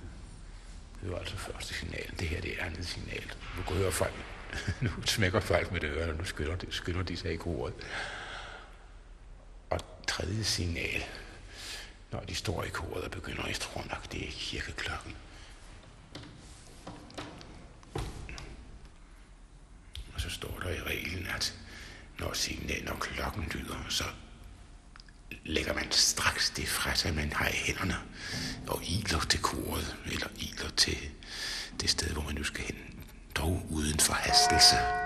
Det 1.01 1.11
var 1.11 1.19
altså 1.19 1.37
første 1.37 1.73
signal. 1.73 2.11
Det 2.19 2.27
her 2.27 2.41
det 2.41 2.59
er 2.59 2.65
andet 2.65 2.87
signal. 2.87 3.33
Nu 3.57 3.63
kan 3.67 3.75
høre 3.75 3.91
folk. 3.91 4.13
nu 4.81 4.89
smækker 5.05 5.39
folk 5.39 5.71
med 5.71 5.81
det 5.81 5.89
øre, 5.89 6.09
og 6.09 6.15
nu 6.15 6.25
skynder 6.25 6.55
de, 6.55 6.67
skynder 6.69 7.03
de 7.03 7.17
sig 7.17 7.31
ikke 7.31 7.45
ordet. 7.45 7.75
Og 9.69 9.79
tredje 10.07 10.43
signal, 10.43 11.03
når 12.11 12.19
de 12.19 12.35
står 12.35 12.63
i 12.63 12.69
koret 12.69 13.03
og 13.03 13.11
begynder, 13.11 13.47
jeg 13.47 13.55
tror 13.55 13.85
nok, 13.89 14.11
det 14.11 14.27
er 14.27 14.31
kirkeklokken. 14.31 15.15
Og 20.13 20.21
så 20.21 20.29
står 20.29 20.59
der 20.63 20.69
i 20.69 20.81
reglen, 20.81 21.27
at 21.27 21.55
når, 22.19 22.33
signal, 22.33 22.83
når 22.83 22.95
klokken 22.95 23.51
lyder, 23.53 23.85
så 23.89 24.03
lægger 25.45 25.73
man 25.73 25.91
straks 25.91 26.49
det 26.49 26.67
fra 26.67 26.95
sig, 26.95 27.15
man 27.15 27.33
har 27.33 27.47
i 27.47 27.55
hænderne, 27.65 27.95
og 28.67 28.81
iler 28.83 29.19
til 29.29 29.41
koret, 29.41 29.95
eller 30.05 30.27
iler 30.37 30.69
til 30.77 30.97
det 31.81 31.89
sted, 31.89 32.07
hvor 32.07 32.23
man 32.23 32.35
nu 32.35 32.43
skal 32.43 32.63
hen, 32.63 32.75
dog 33.35 33.65
uden 33.69 33.99
forhastelse. 33.99 35.00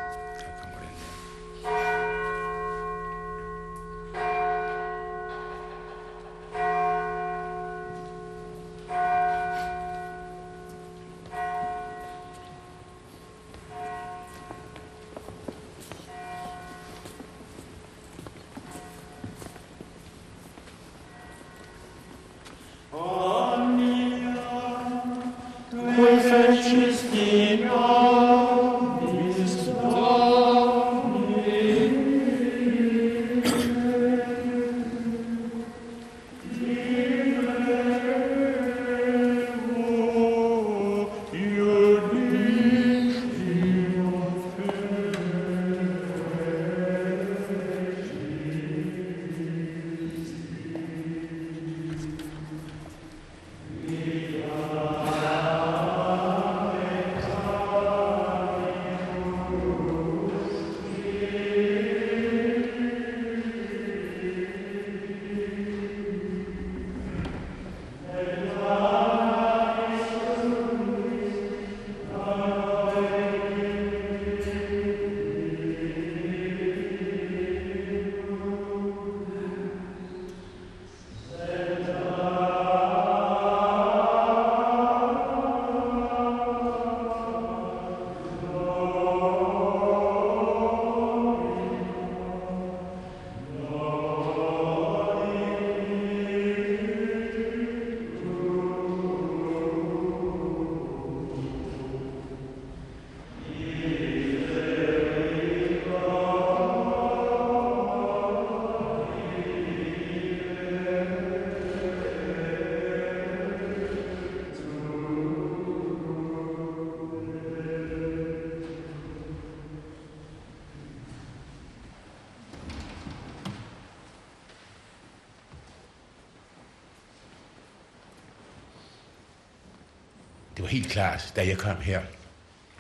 Det 130.55 130.63
var 130.63 130.69
helt 130.69 130.89
klart, 130.89 131.33
da 131.35 131.47
jeg 131.47 131.57
kom 131.57 131.81
her, 131.81 132.01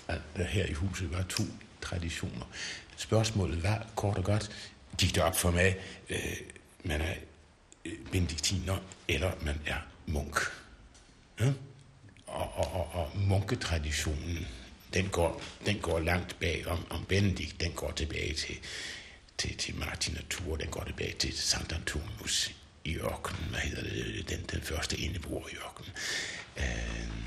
at 0.07 0.21
der 0.37 0.43
her 0.43 0.65
i 0.65 0.73
huset 0.73 1.11
var 1.11 1.23
to 1.29 1.43
traditioner. 1.81 2.45
Spørgsmålet 2.97 3.63
var 3.63 3.87
kort 3.95 4.17
og 4.17 4.23
godt, 4.23 4.51
gik 4.97 5.15
det 5.15 5.23
op 5.23 5.37
for 5.37 5.51
mig, 5.51 5.75
øh, 6.09 6.37
man 6.83 7.01
er 7.01 7.13
øh, 7.85 7.93
benediktiner, 8.11 8.77
eller 9.07 9.31
man 9.41 9.61
er 9.65 9.77
munk. 10.05 10.37
Ja? 11.39 11.53
Og, 12.27 12.53
og, 12.55 12.73
og, 12.73 12.89
og 12.93 13.17
munketraditionen, 13.17 14.47
den 14.93 15.09
går, 15.09 15.41
den 15.65 15.79
går 15.79 15.99
langt 15.99 16.39
bag 16.39 16.67
om, 16.67 16.85
om 16.89 17.05
Benedikt, 17.05 17.61
den 17.61 17.71
går 17.71 17.91
tilbage 17.91 18.33
til, 18.33 18.55
til, 19.37 19.57
til 19.57 19.75
Martin 19.75 20.13
Natur, 20.13 20.55
den 20.55 20.67
går 20.67 20.83
tilbage 20.83 21.13
til 21.13 21.37
Sankt 21.37 21.73
Antonius 21.73 22.51
i 22.83 22.97
ørkenen, 22.97 23.49
hvad 23.49 23.59
hedder 23.59 23.83
det, 23.83 24.29
den, 24.29 24.45
den 24.51 24.61
første 24.61 24.97
indebor 24.97 25.49
i 25.51 25.55
ørkenen. 25.55 25.91
Øh, 26.57 27.25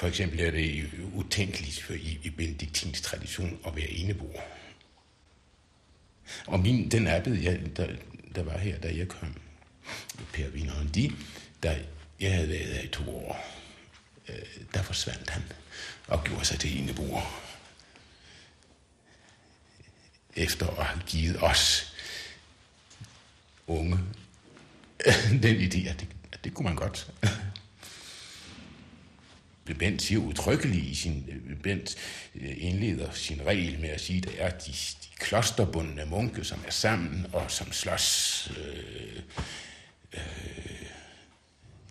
for 0.00 0.06
eksempel 0.06 0.40
er 0.40 0.50
det 0.50 0.90
utænkeligt 1.14 1.82
for 1.82 1.92
i, 1.92 2.20
i 2.22 2.30
benediktins 2.30 3.00
tradition 3.00 3.58
at 3.66 3.76
være 3.76 3.90
eneboer. 3.90 4.40
Og 6.46 6.60
min, 6.60 6.90
den 6.90 7.06
abbed, 7.06 7.34
jeg, 7.34 7.76
der, 7.76 7.96
der 8.34 8.42
var 8.42 8.58
her, 8.58 8.78
da 8.78 8.96
jeg 8.96 9.08
kom, 9.08 9.34
Per 10.32 10.48
Wiener 10.48 10.86
de, 10.94 11.12
der 11.62 11.78
jeg 12.20 12.34
havde 12.34 12.48
været 12.48 12.66
her 12.66 12.82
i 12.82 12.88
to 12.88 13.16
år, 13.16 13.46
øh, 14.28 14.34
der 14.74 14.82
forsvandt 14.82 15.30
han 15.30 15.42
og 16.06 16.24
gjorde 16.24 16.44
sig 16.44 16.60
til 16.60 16.82
eneboer. 16.82 17.42
Efter 20.36 20.66
at 20.66 20.84
have 20.84 21.02
givet 21.06 21.42
os 21.42 21.94
unge 23.66 23.98
den 25.42 25.56
idé, 25.56 25.88
at 25.88 26.00
det, 26.00 26.08
at 26.32 26.44
det 26.44 26.54
kunne 26.54 26.66
man 26.66 26.76
godt. 26.76 27.12
Bent 29.74 30.02
siger 30.02 30.20
udtrykkeligt 30.20 30.84
i 30.84 30.94
sin, 30.94 31.28
øh, 31.28 31.56
Bent 31.56 31.96
øh, 32.34 32.54
indleder 32.56 33.12
sin 33.12 33.40
regel 33.46 33.80
med 33.80 33.88
at 33.88 34.00
sige, 34.00 34.18
at 34.18 34.24
det 34.24 34.42
er 34.42 34.50
de, 34.50 34.72
de 34.72 35.08
klosterbundne 35.18 36.06
munke, 36.06 36.44
som 36.44 36.58
er 36.66 36.70
sammen 36.70 37.26
og 37.32 37.50
som 37.50 37.72
slås, 37.72 38.52
øh, 38.58 39.22
øh, 40.12 40.86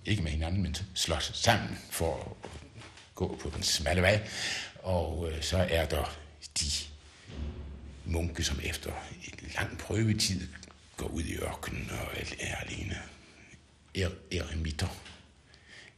ikke 0.06 0.24
med 0.24 0.32
hinanden, 0.32 0.62
men 0.62 0.76
slås 0.94 1.32
sammen 1.34 1.78
for 1.92 2.38
at 2.44 2.50
gå 3.16 3.40
på 3.42 3.52
den 3.56 3.64
smalle 3.64 4.02
vej. 4.02 4.28
Og 4.84 5.32
øh, 5.32 5.42
så 5.42 5.58
er 5.58 5.86
der 5.86 6.18
de 6.60 6.66
munke, 8.06 8.44
som 8.44 8.60
efter 8.64 8.92
en 9.24 9.52
lang 9.56 9.78
prøvetid 9.78 10.48
går 10.98 11.08
ud 11.08 11.24
i 11.24 11.36
ørkenen 11.36 11.90
og 11.92 12.08
er 12.40 12.56
alene. 12.56 12.98
Er, 13.96 14.10
eremitter. 14.32 14.88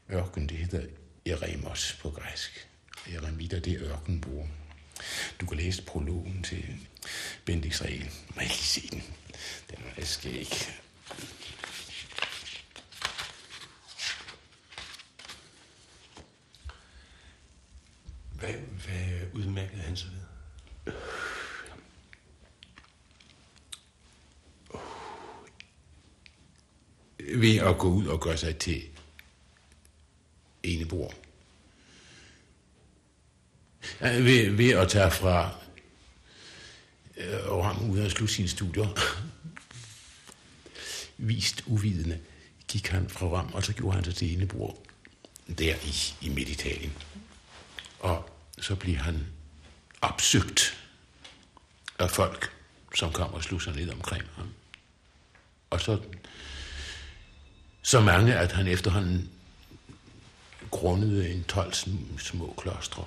Ørken, 0.09 0.49
det 0.49 0.57
hedder 0.57 0.87
Eremos 1.25 1.97
på 2.01 2.09
græsk. 2.09 2.67
Eremitter, 3.07 3.59
det 3.59 3.73
er 3.73 3.83
ørkenboer. 3.91 4.47
Du 5.41 5.45
kan 5.45 5.57
læse 5.57 5.83
prologen 5.83 6.43
til 6.43 6.65
Bendix 7.45 7.81
regel. 7.81 8.09
Må 8.35 8.41
jeg 8.41 8.49
lige 8.49 8.57
se 8.57 8.87
den? 8.91 9.03
Den 9.69 9.77
er 9.97 10.05
skæg. 10.05 10.47
Hvad, 18.39 18.53
hvad 18.85 19.27
udmærkede 19.33 19.81
han 19.81 19.97
sig 19.97 20.09
ved? 20.11 20.93
Ved 27.35 27.57
at 27.57 27.77
gå 27.77 27.87
ud 27.89 28.07
og 28.07 28.21
gøre 28.21 28.37
sig 28.37 28.57
til 28.57 28.90
enebor. 30.63 31.13
Ved, 33.99 34.49
ved 34.49 34.69
at 34.69 34.89
tage 34.89 35.11
fra 35.11 35.55
øh, 37.17 37.47
og 37.47 37.65
ham 37.65 37.89
ud 37.89 37.99
og 37.99 38.11
slutte 38.11 38.33
sine 38.33 38.47
studier. 38.47 38.87
vist 41.17 41.63
uvidende, 41.65 42.19
gik 42.67 42.87
han 42.87 43.09
fra 43.09 43.27
Ram, 43.27 43.53
og 43.53 43.63
så 43.63 43.73
gjorde 43.73 43.95
han 43.95 44.03
sig 44.03 44.15
til 44.15 44.33
enebror 44.33 44.77
der 45.57 45.75
i, 45.75 46.25
i 46.25 46.29
Miditalien. 46.29 46.93
Og 47.99 48.29
så 48.59 48.75
blev 48.75 48.95
han 48.95 49.27
opsøgt 50.01 50.77
af 51.99 52.11
folk, 52.11 52.51
som 52.95 53.11
kom 53.11 53.33
og 53.33 53.43
slog 53.43 53.61
sig 53.61 53.75
ned 53.75 53.89
omkring 53.89 54.23
ham. 54.35 54.49
Og 55.69 55.81
så, 55.81 55.99
så 57.81 58.01
mange, 58.01 58.35
at 58.35 58.51
han 58.51 58.67
efterhånden 58.67 59.29
grundede 60.81 61.33
en 61.33 61.43
12 61.43 61.73
små 62.17 62.53
klostre. 62.57 63.05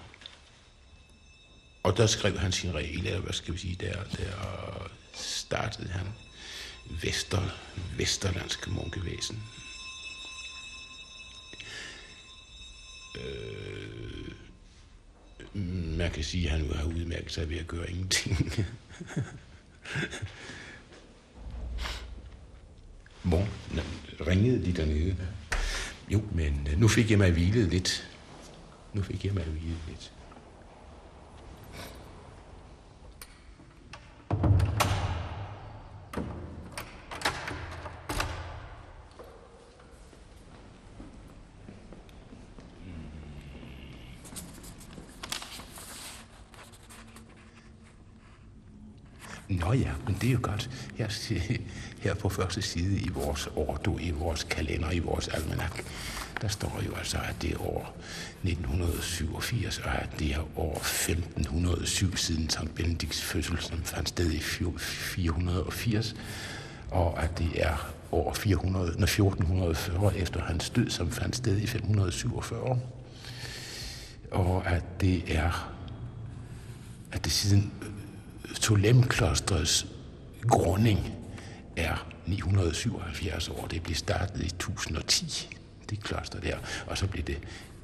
Og 1.82 1.96
der 1.96 2.06
skrev 2.06 2.38
han 2.38 2.52
sin 2.52 2.74
regel, 2.74 3.06
eller 3.06 3.20
hvad 3.20 3.32
skal 3.32 3.54
vi 3.54 3.58
sige, 3.58 3.76
der, 3.80 4.04
der 4.04 4.90
startede 5.14 5.88
han 5.88 6.06
Vester, 7.02 7.42
Vesterlandske 7.96 8.70
munkevæsen. 8.70 9.42
Øh, 13.20 14.32
man 15.98 16.10
kan 16.10 16.24
sige, 16.24 16.44
at 16.44 16.50
han 16.50 16.74
har 16.74 16.84
udmærket 16.84 17.32
sig 17.32 17.50
ved 17.50 17.58
at 17.58 17.66
gøre 17.66 17.90
ingenting. 17.90 18.66
Hvor 23.22 23.48
ringede 24.26 24.64
de 24.64 24.72
dernede? 24.72 25.16
Jo, 26.10 26.22
men 26.34 26.68
øh, 26.72 26.80
nu 26.80 26.88
fik 26.88 27.10
jeg 27.10 27.18
mig 27.18 27.32
hvilet 27.32 27.68
lidt. 27.68 28.10
Nu 28.92 29.02
fik 29.02 29.24
jeg 29.24 29.34
mig 29.34 29.44
hvilet 29.44 29.78
lidt. 29.88 30.12
Nå 49.48 49.72
ja, 49.72 49.92
men 50.06 50.16
det 50.20 50.28
er 50.28 50.32
jo 50.32 50.38
godt. 50.42 50.70
Her, 50.96 51.06
øh, 51.30 51.58
her 52.04 52.14
på 52.14 52.28
første 52.28 52.62
side 52.62 52.98
i 52.98 53.08
vores 53.08 53.48
årdu, 53.56 53.98
i 53.98 54.10
vores 54.10 54.44
kalender, 54.44 54.90
i 54.90 54.98
vores 54.98 55.28
almanak, 55.28 55.82
der 56.42 56.48
står 56.48 56.82
jo 56.86 56.94
altså, 56.94 57.16
at 57.28 57.34
det 57.42 57.52
er 57.52 57.60
år 57.60 57.96
1987, 58.42 59.78
og 59.78 60.02
at 60.02 60.08
det 60.18 60.30
er 60.30 60.58
år 60.58 60.76
1507 60.76 62.16
siden 62.16 62.50
Sankt 62.50 62.74
Benedikts 62.74 63.22
fødsel, 63.22 63.58
som 63.60 63.82
fandt 63.82 64.08
sted 64.08 64.32
i 64.32 64.40
480, 64.40 66.14
og 66.90 67.22
at 67.22 67.38
det 67.38 67.50
er 67.54 67.92
år 68.12 68.32
400, 68.32 68.86
1440 68.86 70.16
efter 70.16 70.40
hans 70.40 70.70
død, 70.70 70.90
som 70.90 71.10
fandt 71.10 71.36
sted 71.36 71.60
i 71.60 71.66
547, 71.66 72.80
og 74.30 74.66
at 74.66 75.00
det 75.00 75.22
er 75.26 75.74
at 77.12 77.24
det 77.24 77.32
siden 77.32 77.72
Tolemklostrets 78.60 79.86
grunding 80.48 81.13
er 81.76 82.06
977 82.26 83.48
år. 83.48 83.66
Det 83.66 83.82
blev 83.82 83.96
startet 83.96 84.40
i 84.42 84.46
1010, 84.46 85.48
det 85.90 86.02
kloster 86.02 86.40
der, 86.40 86.58
og 86.86 86.98
så 86.98 87.06
blev 87.06 87.24
det 87.24 87.38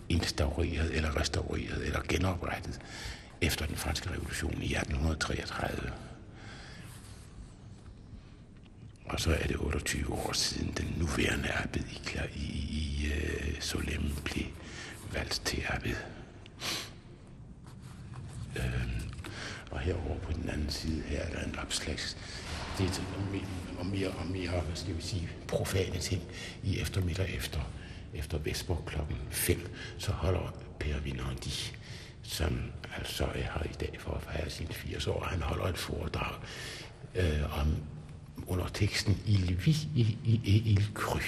instaureret, 0.08 0.96
eller 0.96 1.16
restaureret, 1.20 1.86
eller 1.86 2.00
genoprettet 2.08 2.80
efter 3.40 3.66
den 3.66 3.76
franske 3.76 4.10
revolution 4.10 4.62
i 4.62 4.74
1833. 4.74 5.92
Og 9.04 9.20
så 9.20 9.34
er 9.34 9.46
det 9.46 9.56
28 9.56 10.12
år 10.12 10.32
siden 10.32 10.72
den 10.76 10.94
nuværende 10.98 11.48
abbed 11.52 11.82
i, 11.82 12.00
i, 12.34 12.46
i 12.70 13.08
uh, 13.08 13.60
Solem 13.60 14.12
blev 14.24 14.44
valgt 15.12 15.42
til 15.44 15.62
abbed. 15.68 15.96
Øhm, 18.56 19.10
og 19.70 19.80
herover 19.80 20.18
på 20.18 20.32
den 20.32 20.48
anden 20.48 20.70
side 20.70 21.02
her 21.06 21.20
er 21.20 21.30
der 21.30 21.44
en 21.44 21.58
opslags 21.58 22.16
det 22.86 23.02
og 23.78 23.86
mere 23.86 24.08
og 24.08 24.26
mere, 24.26 24.50
hvad 24.50 24.76
skal 24.76 24.96
vi 24.96 25.02
sige, 25.02 25.28
profane 25.48 25.98
ting 25.98 26.22
i 26.62 26.80
eftermiddag 26.80 27.34
efter, 27.36 27.60
efter 28.14 28.38
Vesper 28.38 28.76
klokken 28.86 29.16
5, 29.30 29.74
så 29.98 30.12
holder 30.12 30.54
Per 30.80 30.98
Vinandi, 30.98 31.72
som 32.22 32.62
altså 32.96 33.24
er 33.24 33.42
her 33.42 33.62
i 33.64 33.74
dag 33.80 33.96
for 33.98 34.12
at 34.12 34.22
fejre 34.22 34.50
sine 34.50 34.72
80 34.72 35.06
år, 35.06 35.24
han 35.24 35.42
holder 35.42 35.64
et 35.64 35.78
foredrag 35.78 36.34
øh, 37.14 37.60
om 37.60 37.76
under 38.46 38.68
teksten 38.68 39.22
Il 39.26 39.66
vi 39.66 39.76
i, 39.94 40.18
i, 40.24 40.40
i 40.44 40.72
il 40.72 40.90
kry. 40.94 41.20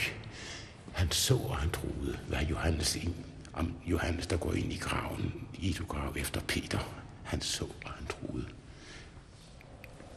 Han 0.93 1.11
så, 1.11 1.35
og 1.37 1.57
han 1.57 1.71
troede, 1.71 2.19
hvad 2.29 2.43
Johannes, 2.51 2.99
om 3.53 3.75
Johannes, 3.87 4.27
der 4.27 4.37
går 4.37 4.53
ind 4.53 4.73
i 4.73 4.77
graven, 4.77 5.35
i 5.55 5.77
grav 5.88 6.15
efter 6.17 6.41
Peter. 6.41 6.79
Han 7.23 7.41
så, 7.41 7.65
og 7.65 7.91
han 7.91 8.07
troede. 8.07 8.45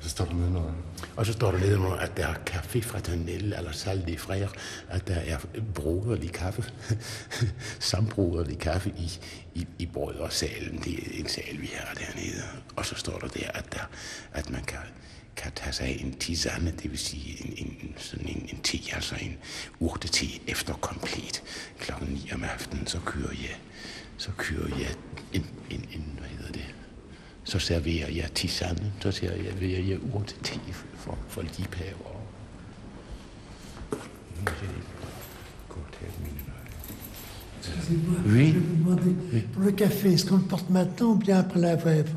Så 0.05 0.09
står 0.09 0.25
der 0.25 0.33
nedenunder. 0.33 0.73
Og 1.15 1.25
så 1.25 1.33
står 1.33 1.51
der 1.51 1.59
nedenunder, 1.59 1.97
at 1.97 2.17
der 2.17 2.27
er 2.27 2.33
café 2.49 2.81
fraternelle, 2.81 3.57
eller 3.57 3.71
salt 3.71 4.09
i 4.09 4.15
frères, 4.15 4.53
at 4.89 5.07
der 5.07 5.15
er 5.15 5.37
broderlig 5.73 6.31
kaffe, 6.31 6.63
sambroderlig 7.79 8.59
kaffe 8.59 8.93
i, 8.97 9.19
i, 9.55 9.67
i 9.79 9.85
brødersalen. 9.85 10.77
Det 10.83 10.93
er 10.93 11.19
en 11.19 11.27
sal, 11.27 11.61
vi 11.61 11.69
har 11.73 11.93
dernede. 11.93 12.43
Og 12.75 12.85
så 12.85 12.95
står 12.95 13.19
der 13.19 13.27
der, 13.27 13.51
at, 13.53 13.73
der, 13.73 13.89
at 14.33 14.49
man 14.49 14.63
kan, 14.63 14.79
kan 15.35 15.51
tage 15.55 15.73
sig 15.73 15.87
af 15.87 15.97
en 16.01 16.13
tisane, 16.19 16.73
det 16.81 16.91
vil 16.91 16.99
sige 16.99 17.47
en, 17.47 17.67
en, 17.81 17.95
sådan 17.97 18.27
en, 18.27 18.49
en 18.53 18.59
te, 18.63 18.79
altså 18.91 19.15
en 19.21 19.37
urte 19.79 20.07
te 20.07 20.25
efter 20.47 20.73
komplet. 20.73 21.43
Klokken 21.79 22.07
9 22.07 22.31
om 22.33 22.43
aftenen, 22.43 22.87
så 22.87 22.99
kører 23.05 23.31
jeg, 23.31 23.57
så 24.17 24.31
kører 24.37 24.77
jeg 24.77 24.95
en, 25.33 25.45
en, 25.69 25.85
en 25.93 26.19
hvad 26.19 26.29
så 27.45 27.59
serverer 27.59 28.09
jeg 28.11 28.29
tisane, 28.35 28.91
så 29.01 29.11
serverer 29.11 29.83
jeg 29.89 29.99
urte 30.13 30.35
te 30.43 30.59
for, 30.97 31.17
for 31.27 31.41
liebhaver. 31.41 32.15
Excusez-moi, 37.67 38.15
Oui. 38.27 38.53
je 38.53 38.59
vous 38.59 38.97
Oui. 39.33 39.41
pour 39.53 39.63
le 39.63 39.71
café, 39.71 40.13
est-ce 40.13 40.25
qu'on 40.25 40.37
le 40.37 40.43
porte 40.43 40.69
maintenant 40.69 41.13
ou 41.13 41.15
bien 41.15 41.39
après 41.39 41.59
la 41.59 41.75
vève 41.75 42.09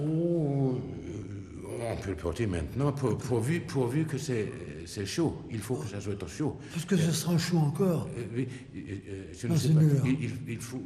Oh, 0.00 0.76
euh, 0.78 1.92
on 1.92 1.96
peut 2.02 2.10
le 2.10 2.16
porter 2.16 2.46
maintenant, 2.46 2.92
pour- 2.92 3.16
pourvu, 3.18 3.60
pourvu 3.60 4.04
que 4.04 4.16
c'est 4.18 5.06
chaud. 5.06 5.36
Il 5.50 5.58
faut 5.60 5.76
que 5.76 5.88
ça 5.88 6.00
soit 6.00 6.14
chaud. 6.28 6.56
Parce 6.72 6.84
que 6.84 6.96
ce 6.96 7.12
sera 7.12 7.36
chaud 7.38 7.58
encore. 7.58 8.08
Euh, 8.16 8.22
oui, 8.34 8.48
euh, 8.76 8.78
euh, 9.08 9.22
je 9.38 9.46
ne 9.46 9.52
Dans 9.52 9.58
sais 9.58 9.68
une 9.68 9.74
pas. 9.74 10.06
Il, 10.06 10.24
il- 10.24 10.30
il 10.52 10.58
faut. 10.60 10.82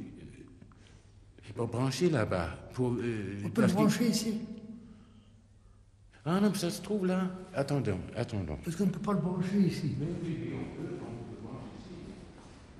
Pour 1.54 1.66
brancher 1.68 2.08
là-bas. 2.10 2.48
Pour, 2.72 2.92
euh, 2.92 3.42
On 3.44 3.50
peut 3.50 3.62
le 3.62 3.72
brancher 3.72 4.08
ici 4.08 4.40
Ah 6.24 6.40
non, 6.40 6.50
mais 6.50 6.58
ça 6.58 6.70
se 6.70 6.80
trouve 6.80 7.06
là. 7.06 7.30
Attendons, 7.54 7.98
attendons. 8.16 8.56
Parce 8.64 8.76
qu'on 8.76 8.86
ne 8.86 8.90
peut 8.90 9.00
pas 9.00 9.12
le 9.12 9.18
brancher 9.20 9.58
ici. 9.58 9.94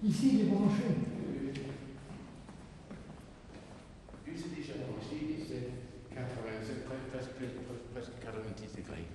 Ici, 0.05 0.31
il 0.35 0.41
est 0.41 0.45
branché. 0.45 0.83
c'est 4.35 4.55
déjà 4.57 4.73
branché, 4.73 5.45
c'est 5.47 6.15
87, 6.15 6.87
presque, 7.13 7.31
presque 7.93 8.13
90 8.25 8.77
degrés. 8.77 9.07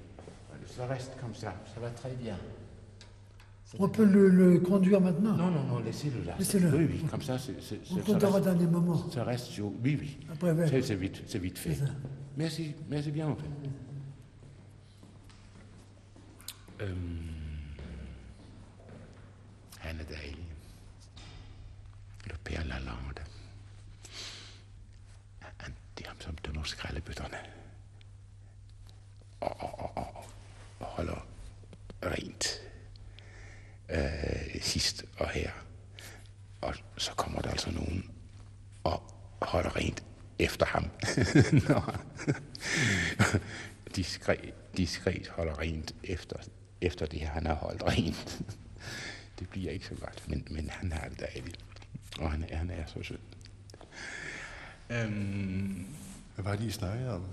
Ça 0.66 0.86
reste 0.86 1.20
comme 1.20 1.34
ça, 1.34 1.56
ça 1.74 1.80
va 1.82 1.90
très 1.90 2.12
bien. 2.12 2.38
On 3.80 3.90
peut 3.90 4.06
le, 4.06 4.60
conduire 4.60 5.02
maintenant 5.02 5.36
Non, 5.36 5.52
non, 5.52 5.64
non, 5.64 5.80
laissez-le 5.80 6.24
là. 6.24 6.36
Laissez-le. 6.40 6.70
Oui, 6.70 6.88
oui, 6.90 7.04
comme 7.12 7.22
ça, 7.22 7.38
c'est. 7.38 7.56
On 7.92 7.98
comptera 7.98 8.40
dans 8.40 8.56
des 8.56 8.66
moments. 8.66 9.10
Ça 9.12 9.24
reste 9.26 9.48
sur. 9.48 9.66
Oui, 9.84 9.98
oui. 10.00 10.18
Après, 10.32 10.52
ouais. 10.52 10.82
C'est 10.82 10.96
vite, 10.96 11.24
vite 11.38 11.58
fait. 11.58 11.78
Merci, 12.38 12.76
merci 12.90 13.12
bien, 13.12 13.28
en 13.28 13.36
fait. 13.36 13.50
Euh... 16.82 16.94
Dale, 19.84 20.38
le 22.28 22.34
père 22.44 22.66
Lalande. 22.66 23.20
En 25.44 25.72
diamsamte 25.96 26.54
norsk. 26.54 26.78
Oh, 29.42 29.48
oh, 29.62 29.68
oh, 29.80 29.90
oh. 29.96 30.02
oh. 30.82 30.86
oh 31.00 32.67
øh, 33.90 34.62
sidst 34.62 35.06
og 35.18 35.30
her. 35.30 35.52
Og 36.62 36.74
så 36.98 37.12
kommer 37.12 37.42
der 37.42 37.50
altså 37.50 37.72
nogen 37.72 38.12
og 38.84 39.04
holder 39.42 39.76
rent 39.76 40.04
efter 40.40 40.66
ham. 40.66 40.86
Diskret, 43.96 44.54
diskret 44.78 45.28
holder 45.28 45.60
rent 45.60 45.96
efter, 46.04 46.36
efter 46.82 47.06
det, 47.06 47.22
han 47.22 47.46
har 47.46 47.54
holdt 47.54 47.84
rent. 47.84 48.42
Det 49.40 49.50
bliver 49.50 49.72
ikke 49.72 49.86
så 49.86 49.96
godt, 49.96 50.30
men, 50.30 50.48
men 50.52 50.70
han 50.70 50.92
har 50.92 51.10
det 51.10 51.20
dejligt. 51.20 51.60
Og 52.20 52.32
han, 52.32 52.46
han 52.52 52.70
er 52.70 52.86
så 52.86 53.04
sød. 53.04 53.18
Øhm, 54.90 55.88
Hvad 56.36 56.46
var 56.46 56.56
det, 56.56 56.66
I 56.66 56.72
snakkede 56.72 57.14
om? 57.14 57.26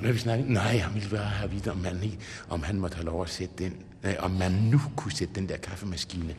Hvad 0.00 0.12
vi 0.12 0.18
snakke? 0.18 0.52
Nej, 0.52 0.76
han 0.76 0.94
ville 0.94 1.08
bare 1.10 1.24
have 1.24 1.50
vidt, 1.50 1.68
om 1.68 1.84
han, 1.84 2.02
ikke, 2.02 2.18
om 2.48 2.62
han 2.62 2.80
måtte 2.80 2.94
have 2.96 3.06
lov 3.06 3.22
at 3.22 3.30
sætte 3.30 3.54
den, 3.58 3.76
nej, 4.02 4.16
om 4.18 4.30
man 4.30 4.52
nu 4.52 4.80
kunne 4.96 5.12
sætte 5.12 5.34
den 5.34 5.48
der 5.48 5.56
kaffemaskine 5.56 6.34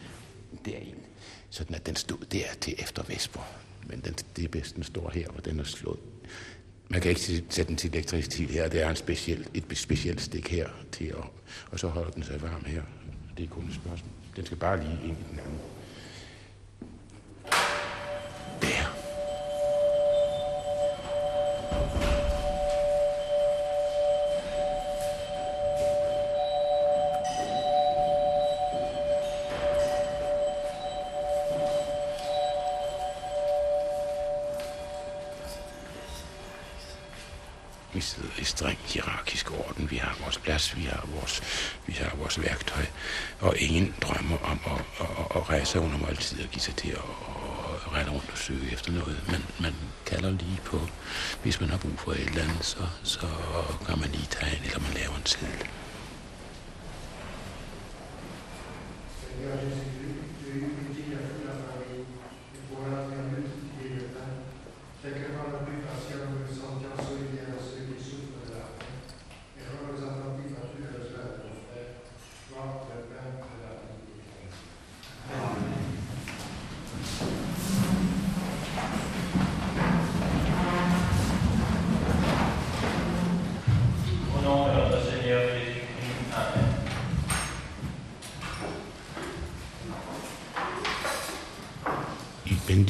derind, 0.66 0.98
sådan 1.50 1.76
at 1.76 1.86
den 1.86 1.96
stod 1.96 2.26
der 2.32 2.46
til 2.62 2.76
efter 2.78 3.04
Vesper. 3.04 3.42
Men 3.88 4.00
den, 4.00 4.14
det 4.36 4.44
er 4.44 4.48
bedst, 4.48 4.76
den 4.76 4.84
står 4.84 5.10
her, 5.14 5.30
hvor 5.30 5.42
den 5.42 5.60
er 5.60 5.64
slået. 5.64 6.00
Man 6.90 7.02
kan 7.02 7.10
ikke 7.10 7.22
sætte 7.22 7.64
den 7.64 7.76
til 7.76 7.94
elektricitet 7.94 8.50
her. 8.50 8.70
Det 8.70 8.82
er 8.82 8.90
en 8.90 8.96
speciel, 8.96 9.48
et 9.54 9.64
specielt 9.76 10.22
stik 10.22 10.48
her 10.52 10.70
til 10.92 11.06
at, 11.06 11.24
og 11.72 11.80
så 11.80 11.88
holder 11.88 12.12
den 12.12 12.24
sig 12.24 12.42
varm 12.42 12.66
her. 12.66 12.82
Det 13.38 13.44
er 13.44 13.50
kun 13.50 13.68
et 13.68 13.76
spørgsmål. 13.76 14.12
Den 14.36 14.46
skal 14.46 14.58
bare 14.58 14.78
lige 14.78 15.00
ind 15.04 15.18
i 15.18 15.24
den 15.32 15.40
anden. 15.40 15.60
Give 46.56 46.64
sig 46.64 46.76
til 46.76 46.90
at, 46.90 47.04
rende 47.96 48.12
rundt 48.12 48.32
og 48.32 48.38
søge 48.38 48.72
efter 48.74 48.92
noget. 48.92 49.18
Man, 49.28 49.44
man 49.60 49.76
kalder 50.06 50.30
lige 50.30 50.60
på, 50.66 50.80
hvis 51.44 51.60
man 51.62 51.70
har 51.70 51.78
brug 51.78 52.00
for 52.00 52.12
et 52.12 52.20
eller 52.20 52.44
andet, 52.44 52.66
så, 52.66 52.78
så 53.04 53.28
kan 53.88 54.00
man 54.00 54.10
lige 54.10 54.28
tage 54.32 54.52
en, 54.58 54.64
eller 54.64 54.80
man 54.80 54.94
laver 54.94 55.16
en 55.16 55.26
seddel. 55.26 55.68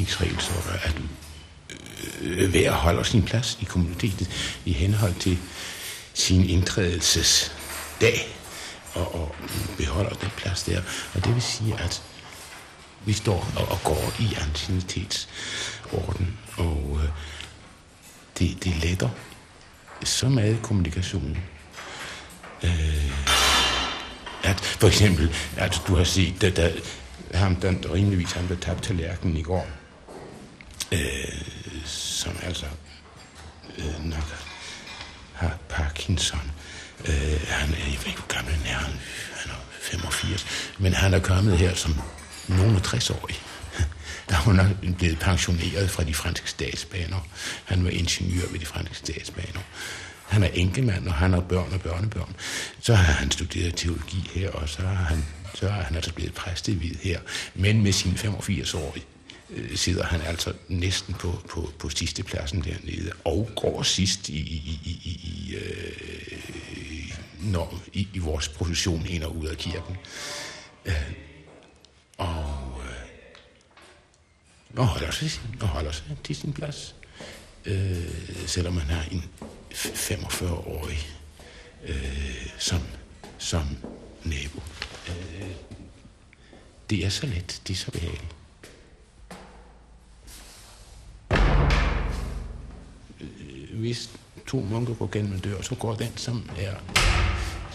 I 0.06 0.36
så 0.40 0.54
der, 0.66 0.90
at 0.90 1.02
øh, 2.22 2.50
hver 2.50 2.72
holder 2.72 3.04
sin 3.04 3.24
plads 3.24 3.58
i 3.62 3.66
kommuniteten 3.66 4.28
i 4.66 4.72
henhold 4.72 5.16
til 5.16 5.38
sin 6.14 6.50
indtrædelsesdag 6.50 8.36
og, 8.94 9.16
og 9.16 9.36
beholder 9.78 10.14
den 10.14 10.30
plads 10.38 10.64
der. 10.64 10.82
Og 11.14 11.26
det 11.26 11.34
vil 11.34 11.42
sige, 11.42 11.80
at 11.80 12.04
vi 13.06 13.14
står 13.14 13.52
og, 13.56 13.68
og 13.68 13.80
går 13.84 14.14
i 14.20 14.38
anciennitetsorden, 14.42 16.38
og 16.58 17.00
øh, 17.04 17.10
det, 18.40 18.64
det 18.64 18.76
letter 18.76 19.10
så 20.04 20.30
meget 20.30 20.62
kommunikationen. 20.62 21.38
Øh, 22.64 23.12
at 24.44 24.60
for 24.60 24.88
eksempel, 24.88 25.36
at 25.58 25.82
du 25.88 25.96
har 25.96 26.04
set, 26.04 26.44
at 26.44 26.56
der, 26.56 26.72
ham, 27.34 27.56
den, 27.56 27.86
rimeligvis 27.94 28.32
ham, 28.32 28.48
der 28.48 28.56
tabte 28.56 28.88
tallerkenen 28.88 29.38
i 29.38 29.42
går, 29.42 29.68
øh, 30.92 31.46
som 31.86 32.38
altså 32.42 32.66
øh, 33.78 34.06
nok 34.06 34.46
har 35.34 35.58
Parkinson. 35.70 36.52
Øh, 37.06 37.42
han 37.48 37.70
er, 37.70 37.78
jeg 37.78 38.00
ved 38.00 38.08
ikke, 38.08 38.20
hvor 38.20 38.36
gammel 38.36 38.54
han 38.54 38.76
er, 38.76 38.80
han, 38.80 39.52
er 39.52 39.56
85, 39.82 40.46
men 40.80 40.94
han 40.94 41.14
er 41.14 41.20
kommet 41.20 41.58
her 41.58 41.76
som 41.76 41.96
nogen 42.48 42.76
60-årig. 42.78 43.36
da 44.30 44.36
hun 44.36 44.60
er 44.60 44.70
blevet 44.98 45.20
pensioneret 45.20 45.90
fra 45.90 46.04
de 46.04 46.14
franske 46.14 46.50
statsbaner. 46.50 47.28
Han 47.66 47.84
var 47.84 47.90
ingeniør 47.90 48.48
ved 48.52 48.60
de 48.60 48.66
franske 48.66 48.96
statsbaner. 48.96 49.60
Han 50.28 50.44
er 50.44 50.50
enkemand, 50.54 51.08
og 51.08 51.14
han 51.14 51.34
har 51.34 51.40
børn 51.40 51.74
og 51.74 51.82
børnebørn. 51.82 52.36
Så 52.80 52.96
har 52.96 53.14
han 53.14 53.32
studeret 53.32 53.76
teologi 53.76 54.32
her, 54.34 54.50
og 54.50 54.70
så 54.70 54.82
har 54.82 55.04
han, 55.04 55.26
så 55.56 55.68
er 55.68 55.72
han 55.72 55.96
altså 55.96 56.14
blevet 56.14 56.34
præst 56.34 56.68
i 56.68 56.98
her. 57.04 57.20
Men 57.56 57.84
med 57.84 57.92
sin 57.92 58.12
85-årige 58.12 59.06
Øh, 59.56 59.78
sidder 59.78 60.04
han 60.04 60.22
altså 60.22 60.54
næsten 60.68 61.14
på, 61.14 61.42
på, 61.50 61.72
på 61.80 61.90
sidste 61.90 62.24
pladsen 62.24 62.64
dernede, 62.64 63.12
og 63.24 63.50
går 63.56 63.84
sidst 63.84 64.30
i, 64.30 64.40
i, 64.40 64.80
i, 64.86 64.92
i, 65.04 65.10
i, 65.10 65.56
øh, 65.56 67.18
når, 67.40 67.80
i, 67.94 68.08
i 68.14 68.20
vores 68.20 68.50
procession 68.50 69.06
ind 69.06 69.24
og 69.24 69.36
ud 69.38 69.48
af 69.48 69.58
kirken. 69.58 69.98
Øh, 70.86 71.12
og, 72.18 72.82
øh, 72.86 73.06
og 74.78 74.88
holder 74.88 75.12
sig, 75.12 75.32
og 75.62 75.68
holder 75.68 75.92
sig 75.92 76.18
til 76.24 76.36
sin 76.36 76.54
plads. 76.54 76.96
Øh, 77.66 78.48
selvom 78.48 78.74
man 78.74 78.86
har 78.86 79.04
en 79.12 79.24
45-årig 79.74 81.08
øh, 81.84 82.48
som, 82.58 82.82
som 83.38 83.78
nabo. 84.24 84.62
Øh, 85.10 85.52
det 86.90 87.06
er 87.06 87.10
så 87.10 87.26
let, 87.26 87.62
det 87.68 87.74
er 87.74 87.78
så 87.78 87.92
behageligt. 87.92 88.36
Øh, 93.86 93.92
hvis 93.92 94.10
to 94.48 94.60
munke 94.60 94.94
går 94.96 95.10
gennem 95.12 95.34
en 95.34 95.40
dør, 95.40 95.62
så 95.62 95.76
går 95.76 95.96
den, 95.96 96.18
som 96.18 96.50
er 96.58 96.76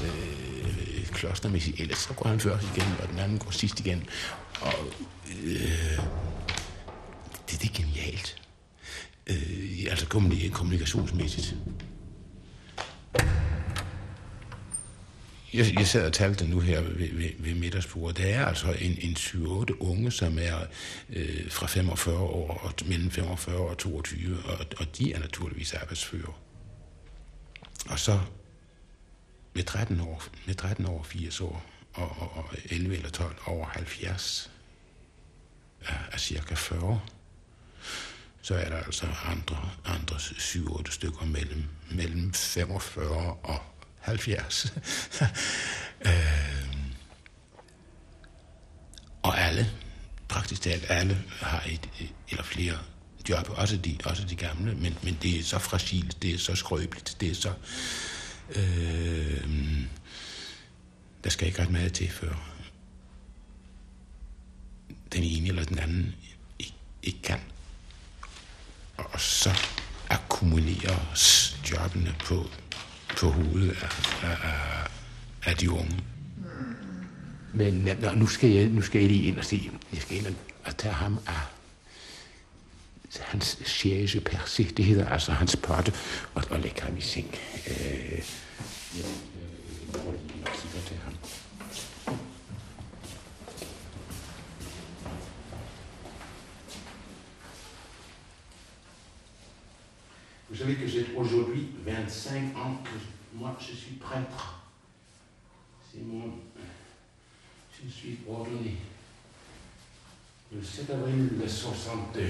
øh, 0.02 1.06
klostermæssigt, 1.06 1.80
ellers 1.80 1.98
så 1.98 2.12
går 2.14 2.28
han 2.28 2.40
først 2.40 2.66
igennem, 2.76 2.96
og 3.02 3.08
den 3.08 3.18
anden 3.18 3.38
går 3.38 3.50
sidst 3.50 3.80
igen. 3.80 4.02
Og 4.60 4.74
øh, 5.42 5.98
det, 7.50 7.62
det 7.62 7.70
er 7.70 7.74
genialt. 7.74 8.36
Øh, 9.26 9.86
altså 9.90 10.06
kommunikationsmæssigt. 10.52 11.56
Jeg, 15.54 15.74
jeg 15.78 15.86
sad 15.86 16.06
og 16.06 16.12
talte 16.12 16.46
nu 16.46 16.60
her 16.60 16.80
ved, 16.80 17.12
ved, 17.12 17.30
ved 17.38 17.54
middagsbordet. 17.54 18.16
Der 18.16 18.26
er 18.26 18.46
altså 18.46 18.72
en, 18.72 18.98
en 19.00 19.16
7-8 19.16 19.78
unge, 19.78 20.10
som 20.10 20.38
er 20.38 20.58
øh, 21.10 21.50
fra 21.50 21.66
45 21.66 22.18
år 22.18 22.60
og 22.62 22.72
mellem 22.86 23.10
45 23.10 23.56
og 23.56 23.78
22, 23.78 24.38
og, 24.44 24.66
og 24.76 24.98
de 24.98 25.12
er 25.12 25.18
naturligvis 25.18 25.74
arbejdsfører. 25.74 26.40
Og 27.90 27.98
så 27.98 28.20
med 29.54 29.64
13 29.64 30.00
år, 30.00 30.22
med 30.46 30.54
13 30.54 30.86
år 30.86 31.02
80 31.02 31.40
år, 31.40 31.66
og, 31.92 32.16
og, 32.18 32.36
og 32.36 32.44
11 32.70 32.96
eller 32.96 33.10
12 33.10 33.36
over 33.46 33.66
70 33.66 34.50
er, 35.80 35.94
er 36.12 36.18
cirka 36.18 36.54
40 36.54 37.00
så 38.42 38.54
er 38.54 38.68
der 38.68 38.76
altså 38.76 39.06
andre, 39.24 39.70
andre 39.84 40.16
7-8 40.16 40.90
stykker 40.90 41.24
mellem, 41.24 41.64
mellem 41.90 42.32
45 42.32 43.36
og 43.42 43.62
70. 44.00 44.72
øh, 46.06 46.12
og 49.22 49.40
alle, 49.40 49.70
praktisk 50.28 50.62
talt 50.62 50.86
alle, 50.88 51.22
har 51.40 51.64
et, 51.66 52.10
eller 52.30 52.42
flere 52.42 52.78
job, 53.28 53.50
også 53.50 53.76
de, 53.76 53.98
også 54.04 54.24
de 54.24 54.36
gamle, 54.36 54.74
men, 54.74 54.98
men 55.02 55.18
det 55.22 55.38
er 55.38 55.42
så 55.42 55.58
fragilt, 55.58 56.22
det 56.22 56.34
er 56.34 56.38
så 56.38 56.54
skrøbeligt, 56.54 57.16
det 57.20 57.30
er 57.30 57.34
så... 57.34 57.52
Øh, 58.50 59.48
der 61.24 61.30
skal 61.30 61.46
ikke 61.46 61.62
ret 61.62 61.70
meget 61.70 61.92
til, 61.92 62.10
før 62.10 62.50
den 65.12 65.22
ene 65.22 65.48
eller 65.48 65.64
den 65.64 65.78
anden 65.78 66.14
ikke, 66.58 66.74
ikke 67.02 67.22
kan. 67.22 67.40
Og 68.96 69.20
så 69.20 69.50
akkumuleres 70.10 71.56
jobbene 71.72 72.14
på, 72.24 72.50
på 73.16 73.30
hovedet 73.30 73.76
af, 73.82 73.88
af, 74.22 74.86
af 75.44 75.56
de 75.56 75.70
unge. 75.70 76.00
Men 77.54 77.88
nå, 78.00 78.10
nu, 78.14 78.26
skal 78.26 78.50
jeg, 78.50 78.68
nu 78.68 78.82
skal 78.82 79.00
jeg 79.00 79.10
lige 79.10 79.24
ind 79.24 79.38
og 79.38 79.44
se. 79.44 79.70
Jeg 79.92 80.02
skal 80.02 80.16
ind 80.16 80.26
og, 80.26 80.32
og 80.64 80.76
tage 80.76 80.94
ham 80.94 81.18
af 81.26 81.40
hans 83.20 83.58
siège 83.64 84.20
percé. 84.30 84.72
Det 84.76 84.84
hedder 84.84 85.08
altså 85.08 85.32
hans 85.32 85.56
potte. 85.56 85.92
Og, 86.34 86.44
og 86.50 86.60
lægge 86.60 86.82
ham 86.82 86.96
i 86.96 87.00
seng. 87.00 87.34
Øh, 87.66 87.74
jeg, 87.76 88.24
jeg 88.96 89.04
prøver 89.92 90.12
lige 90.12 90.42
at 90.46 90.52
kigge 90.52 90.88
til 90.88 90.96
ham. 91.04 91.12
Que 100.78 100.87
j'ai 100.87 101.04
aujourd'hui 101.16 101.68
25 101.85 102.56
ans 102.56 102.76
que 102.85 103.37
moi 103.37 103.56
je 103.59 103.74
suis 103.74 103.96
prêtre. 103.96 104.62
C'est 105.90 106.00
mon. 106.06 106.30
Je 107.72 107.90
suis 107.90 108.18
ordonné. 108.28 108.76
Le 110.52 110.62
7 110.62 110.90
avril 110.90 111.30
62. 111.48 112.22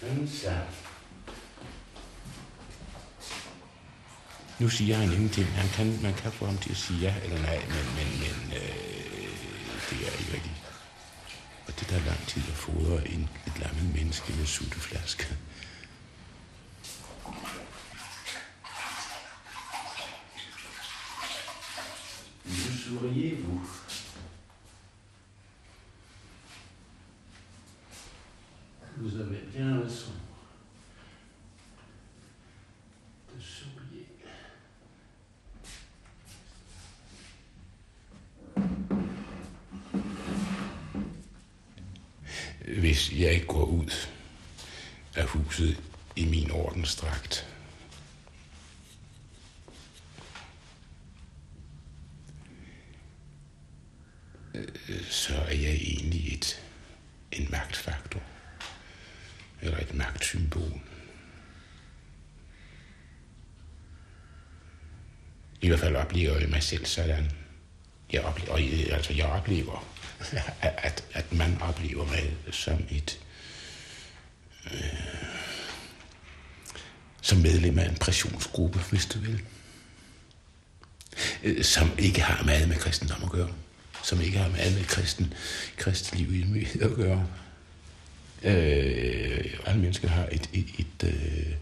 Sådan 0.00 0.28
så. 0.28 0.50
Nu 4.58 4.68
siger 4.68 4.96
han 4.96 5.12
ingenting. 5.12 5.46
Han 5.46 5.68
kan, 5.68 6.02
man 6.02 6.14
kan 6.14 6.32
få 6.32 6.46
ham 6.46 6.58
til 6.58 6.70
at 6.70 6.76
sige 6.76 6.98
ja 7.00 7.14
eller 7.24 7.42
nej, 7.42 7.58
men, 7.68 7.86
men, 7.96 8.20
men 8.20 8.52
øh, 8.56 8.90
er. 10.06 10.49
Det 11.80 11.88
tager 11.88 12.04
lang 12.04 12.26
tid 12.26 12.42
at 12.48 12.54
fodre 12.54 13.08
en, 13.08 13.28
et 13.46 13.58
lammet 13.58 13.94
menneske 13.94 14.32
med 14.32 14.46
sutteflaske. 14.46 15.36
Nu 22.44 22.76
souriez, 22.84 23.34
vous 23.44 23.79
Hvis 42.90 43.12
jeg 43.12 43.32
ikke 43.32 43.46
går 43.46 43.64
ud 43.64 43.90
af 45.14 45.24
huset 45.26 45.80
i 46.16 46.24
min 46.24 46.50
ordensdragt, 46.50 47.48
øh, 54.54 55.04
så 55.10 55.34
er 55.34 55.54
jeg 55.54 55.74
egentlig 55.74 56.34
et, 56.34 56.62
en 57.32 57.48
magtfaktor. 57.50 58.20
Eller 59.62 59.78
et 59.78 59.94
magtsymbol. 59.94 60.80
I 65.60 65.68
hvert 65.68 65.80
fald 65.80 65.96
oplever 65.96 66.38
jeg 66.38 66.48
mig 66.48 66.62
selv 66.62 66.86
sådan. 66.86 67.30
Jeg 68.12 68.22
oplever, 68.22 68.56
altså 68.94 69.12
jeg 69.12 69.26
oplever, 69.26 69.99
at, 70.60 71.04
at 71.12 71.32
man 71.32 71.62
oplever 71.62 72.06
mig 72.06 72.36
som 72.50 72.84
et 72.90 73.20
øh, 74.66 75.30
som 77.20 77.38
medlem 77.38 77.78
af 77.78 77.88
en 77.88 77.96
pressionsgruppe, 77.96 78.78
hvis 78.78 79.06
du 79.06 79.18
vil. 79.18 79.42
Øh, 81.42 81.64
som 81.64 81.90
ikke 81.98 82.20
har 82.20 82.44
meget 82.44 82.68
med 82.68 82.76
kristendom 82.76 83.24
at 83.24 83.30
gøre. 83.30 83.48
Som 84.02 84.20
ikke 84.20 84.38
har 84.38 84.48
meget 84.48 84.74
med 84.74 84.84
kristen, 84.84 85.34
kristeliv 85.76 86.56
i 86.56 86.68
at 86.80 86.94
gøre. 86.94 87.26
Øh, 88.42 89.54
alle 89.66 89.80
mennesker 89.80 90.08
har 90.08 90.28
et, 90.32 90.50
et, 90.52 90.66
et 90.78 91.04
øh, 91.04 91.54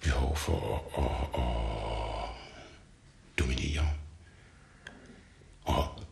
behov 0.00 0.36
for 0.36 0.58
at, 0.98 1.04
at, 1.04 1.42
at 1.42 2.30
dominere. 3.38 3.88
Og, 5.64 6.02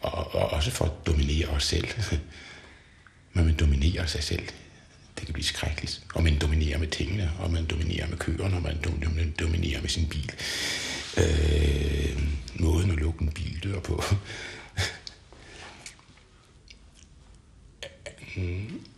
og, 0.00 0.34
og 0.34 0.51
også 0.62 0.70
for 0.70 0.84
at 0.84 1.06
dominere 1.06 1.48
os 1.48 1.64
selv. 1.64 1.88
Man 3.34 3.54
dominerer 3.54 4.06
sig 4.06 4.22
selv. 4.22 4.48
Det 5.18 5.26
kan 5.26 5.32
blive 5.32 5.44
skrækkeligt. 5.44 6.02
Og 6.14 6.22
man 6.22 6.38
dominerer 6.38 6.78
med 6.78 6.88
tingene, 6.88 7.32
og 7.38 7.50
man 7.50 7.64
dominerer 7.66 8.08
med 8.08 8.18
køerne, 8.18 8.56
og 8.56 8.62
man 8.62 8.76
dominerer 9.40 9.80
med 9.80 9.88
sin 9.88 10.08
bil. 10.08 10.32
Øh, 11.18 12.22
måden 12.54 12.90
at 12.90 12.96
lukke 12.96 13.22
en 13.22 13.32
bildør 13.32 13.80
på. 13.80 14.02
Mm. 18.36 18.80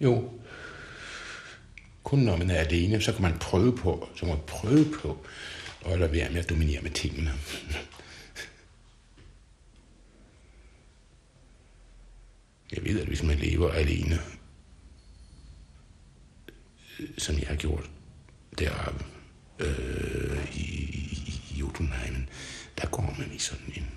Jo. 0.00 0.30
Kun 2.02 2.18
når 2.18 2.36
man 2.36 2.50
er 2.50 2.54
alene, 2.54 3.00
så 3.00 3.12
kan 3.12 3.22
man 3.22 3.38
prøve 3.38 3.76
på, 3.76 4.08
så 4.14 4.20
kan 4.20 4.28
man 4.28 4.38
prøve 4.46 4.84
på 5.02 5.26
og 5.92 5.98
lade 5.98 6.12
være 6.12 6.30
med 6.30 6.40
at 6.40 6.50
dominere 6.50 6.82
med 6.82 6.90
tingene. 6.90 7.32
Jeg 12.72 12.84
ved, 12.84 13.00
at 13.00 13.06
hvis 13.06 13.22
man 13.22 13.38
lever 13.38 13.70
alene, 13.70 14.18
som 17.18 17.38
jeg 17.38 17.48
har 17.48 17.56
gjort 17.56 17.90
deroppe 18.58 19.04
øh, 19.58 20.56
i, 20.56 20.60
i, 20.60 21.42
i 21.50 21.58
Jotunheimen, 21.58 22.28
der 22.78 22.86
går 22.86 23.14
man 23.18 23.32
i 23.32 23.38
sådan 23.38 23.72
en 23.76 23.90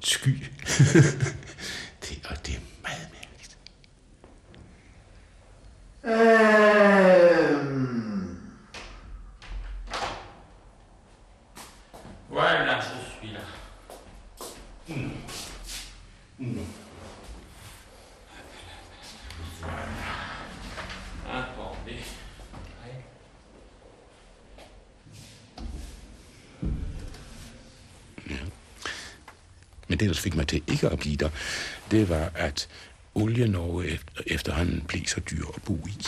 sky. 0.00 0.28
det, 2.02 2.26
og 2.28 2.46
det 2.46 2.54
er 2.54 2.60
meget 2.82 3.08
mærkeligt. 3.12 3.58
Øh 6.04 6.92
je 12.82 12.98
suis 13.20 13.32
là. 13.32 13.40
Attendez. 21.28 22.22
Men 29.88 29.98
det, 29.98 30.08
der 30.08 30.11
fik 30.22 30.36
mig 30.36 30.48
til 30.48 30.62
ikke 30.66 30.88
at 30.88 30.98
blive 30.98 31.16
der, 31.16 31.30
det 31.90 32.08
var, 32.08 32.30
at 32.34 32.68
olie-Norge 33.14 33.86
efter, 33.86 34.22
efterhånden 34.26 34.80
blev 34.88 35.06
så 35.06 35.20
dyr 35.20 35.44
at 35.56 35.62
bo 35.62 35.86
i. 35.86 36.06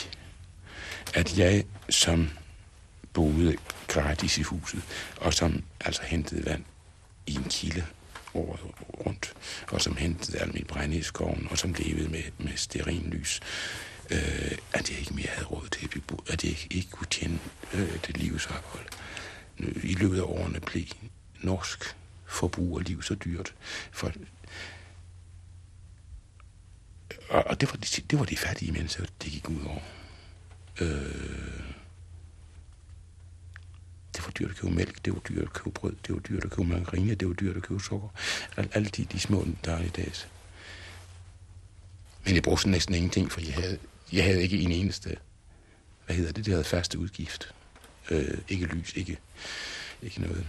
At 1.15 1.39
jeg, 1.39 1.65
som 1.91 2.31
boede 3.13 3.57
gratis 3.89 4.39
i 4.39 4.43
huset, 4.43 4.83
og 5.17 5.35
som 5.35 5.65
altså 5.81 6.03
hentede 6.03 6.47
vand 6.47 6.65
i 7.27 7.35
en 7.35 7.45
kilde 7.45 7.85
året 8.35 8.61
rundt, 9.07 9.35
og 9.69 9.81
som 9.81 9.97
hentede 9.97 10.39
al 10.39 10.55
min 10.55 10.65
brænde 10.65 10.97
i 10.97 11.03
skoven, 11.03 11.49
og 11.51 11.59
som 11.59 11.75
levede 11.79 12.09
med, 12.09 12.23
med 12.39 12.57
sterinlys, 12.57 13.41
øh, 14.11 14.53
at 14.73 14.91
jeg 14.91 14.99
ikke 14.99 15.15
mere 15.15 15.29
havde 15.29 15.47
råd 15.47 15.69
til 15.69 15.85
at 15.85 15.91
blive 15.91 16.03
bo, 16.03 16.25
at 16.29 16.45
jeg 16.45 16.51
ikke, 16.51 16.69
ikke 16.71 16.91
kunne 16.91 17.07
tjene 17.11 17.39
øh, 17.75 17.99
det 18.07 18.17
livsophold. 18.17 18.87
I 19.83 19.95
løbet 19.95 20.19
af 20.19 20.23
årene 20.23 20.61
blev 20.61 20.85
norsk 21.41 21.97
forbrug 22.27 22.79
af 22.79 22.85
liv 22.85 23.03
så 23.03 23.15
dyrt. 23.15 23.55
For, 23.93 24.13
og, 27.29 27.45
og 27.47 27.61
det, 27.61 27.69
var 27.71 27.77
de, 27.77 28.03
det 28.11 28.19
var 28.19 28.25
de 28.25 28.37
fattige 28.37 28.73
mennesker, 28.73 29.05
det 29.23 29.33
gik 29.33 29.49
ud 29.49 29.65
over. 29.65 29.81
Øh, 30.81 31.75
det 34.17 34.25
var 34.25 34.31
dyrt 34.31 34.51
at 34.51 34.57
købe 34.57 34.75
mælk, 34.75 35.05
det 35.05 35.13
var 35.13 35.21
dyrt 35.21 35.43
at 35.43 35.53
købe 35.53 35.71
brød, 35.71 35.93
det 36.07 36.15
var 36.15 36.21
dyrt 36.21 36.45
at 36.45 36.51
købe 36.51 36.69
margarine, 36.69 37.15
det 37.15 37.29
var 37.29 37.35
dyrt 37.35 37.57
at 37.57 37.63
købe 37.63 37.81
sukker. 37.81 38.09
Al, 38.57 38.69
alle 38.73 38.89
de, 38.89 39.05
de 39.05 39.21
små 39.21 39.47
dagligdags. 39.65 40.29
Men 42.25 42.35
jeg 42.35 42.43
brugte 42.43 42.71
næsten 42.71 42.95
ingenting, 42.95 43.33
for 43.33 43.41
jeg 43.41 43.55
havde, 43.55 43.79
jeg 44.13 44.25
havde 44.25 44.43
ikke 44.43 44.59
en 44.61 44.73
eneste, 44.73 45.17
hvad 46.07 46.17
hedder 46.17 46.33
det, 46.33 46.45
det 46.45 46.53
havde 46.53 46.65
faste 46.65 46.99
udgift. 46.99 47.55
Øh, 48.11 48.39
ikke 48.49 48.67
lys, 48.67 48.93
ikke, 48.93 49.19
ikke 50.03 50.21
noget. 50.21 50.47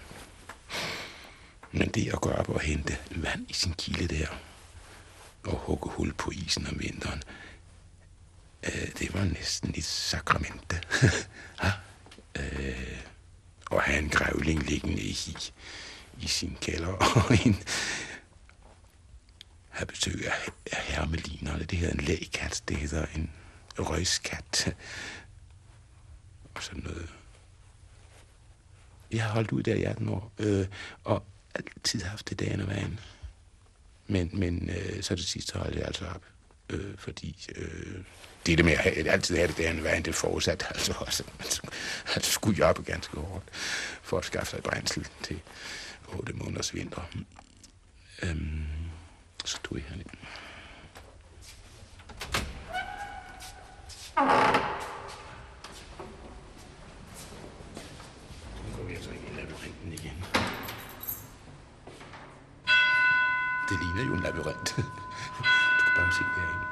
Men 1.78 1.90
det 1.90 2.14
at 2.14 2.22
gå 2.22 2.30
op 2.30 2.50
og 2.50 2.62
hente 2.62 2.98
vand 3.16 3.46
i 3.50 3.54
sin 3.54 3.74
kilde 3.74 4.16
der, 4.16 4.28
og 5.44 5.58
hugge 5.58 5.90
hul 5.90 6.14
på 6.14 6.32
isen 6.32 6.68
om 6.68 6.80
vinteren, 6.80 7.24
øh, 8.64 8.88
det 9.00 9.14
var 9.14 9.24
næsten 9.24 9.74
et 9.76 9.84
sakramente. 9.84 10.82
ha? 11.62 11.70
øh, 12.36 13.00
og 13.72 13.82
have 13.82 14.00
en 14.00 14.10
grævling 14.10 14.64
liggende 14.64 15.02
i, 15.02 15.38
i 16.20 16.28
sin 16.28 16.58
kælder, 16.62 16.88
og 17.16 17.46
en, 17.46 17.64
have 19.70 19.86
besøg 19.86 20.32
af 20.72 20.82
hermelinerne. 20.82 21.64
Det 21.64 21.78
hedder 21.78 21.94
en 21.94 22.06
lægkat, 22.06 22.64
det 22.68 22.78
hedder 22.78 23.06
en 23.16 23.32
røgskat, 23.78 24.76
og 26.56 26.64
sådan 26.64 26.84
noget. 26.84 27.10
Jeg 29.12 29.24
har 29.24 29.32
holdt 29.32 29.52
ud 29.52 29.64
der 29.64 29.76
i 29.76 29.84
18 29.84 30.10
år, 30.10 30.32
øh, 30.40 30.68
og 31.04 31.24
altid 31.56 32.02
haft 32.02 32.30
det 32.30 32.40
dagen 32.40 32.62
og 32.62 32.68
vejen. 32.68 33.00
Men, 34.08 34.30
men 34.34 34.70
øh, 34.70 35.04
så 35.04 35.16
til 35.16 35.26
sidst 35.26 35.52
holdt 35.52 35.76
jeg 35.76 35.86
altså 35.86 36.06
op. 36.06 36.22
Øh, 36.70 36.98
fordi 36.98 37.48
øh, 37.56 38.04
det 38.46 38.58
der 38.58 38.64
med 38.64 38.74
at 38.74 38.80
have, 38.80 39.10
altid 39.10 39.36
have 39.36 39.48
det 39.48 39.58
dagen 39.58 39.76
og 39.76 39.82
hvad 39.82 40.02
det 40.02 40.16
forudsat, 40.16 40.66
altså 40.70 40.94
også, 41.00 41.24
at 41.24 41.40
man 41.40 41.48
altså, 42.16 42.32
skulle 42.32 42.58
jobbe 42.58 42.84
ganske 42.84 43.18
hårdt 43.18 43.46
for 44.02 44.18
at 44.18 44.26
skaffe 44.26 44.50
sig 44.50 44.64
brændsel 44.64 45.08
til 45.24 45.40
8 46.08 46.34
måneders 46.34 46.74
vinter. 46.74 47.02
Øhm, 48.24 48.66
så 49.46 49.60
tog 49.64 49.78
jeg 49.78 49.86
herned. 49.90 50.06
Thank 54.18 54.66
you 54.66 54.86
vi 58.88 58.94
altså 58.94 59.10
ind 59.10 59.22
i 59.32 59.42
labyrinten 59.42 59.94
igen. 59.94 60.24
Det 63.70 63.80
ligner 63.80 64.04
jo 64.04 64.14
en 64.14 64.20
labyrint. 64.20 64.76
Du 65.78 65.84
kan 65.84 65.94
bare 65.96 66.12
se 66.14 66.24
derinde. 66.36 66.66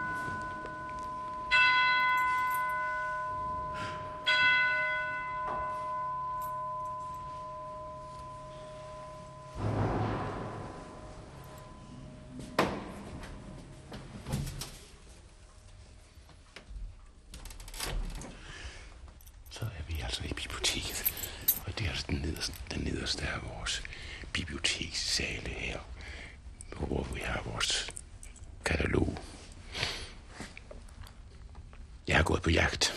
Så 19.49 19.65
er 19.65 19.83
vi 19.87 20.01
altså 20.03 20.23
i 20.23 20.33
biblioteket. 20.33 21.13
Og 21.65 21.77
det 21.79 21.85
er 21.85 21.89
altså 21.89 22.05
den 22.09 22.19
nederste, 22.21 22.53
den 22.71 22.81
nederste 22.83 23.23
af 23.27 23.39
vores 23.55 23.83
bibliotekssale 24.33 25.49
her, 25.49 25.79
hvor 27.03 27.15
vi 27.15 27.21
har 27.25 27.41
vores 27.45 27.91
katalog. 28.65 29.17
Jeg 32.07 32.15
har 32.15 32.23
gået 32.23 32.41
på 32.41 32.49
jagt. 32.49 32.93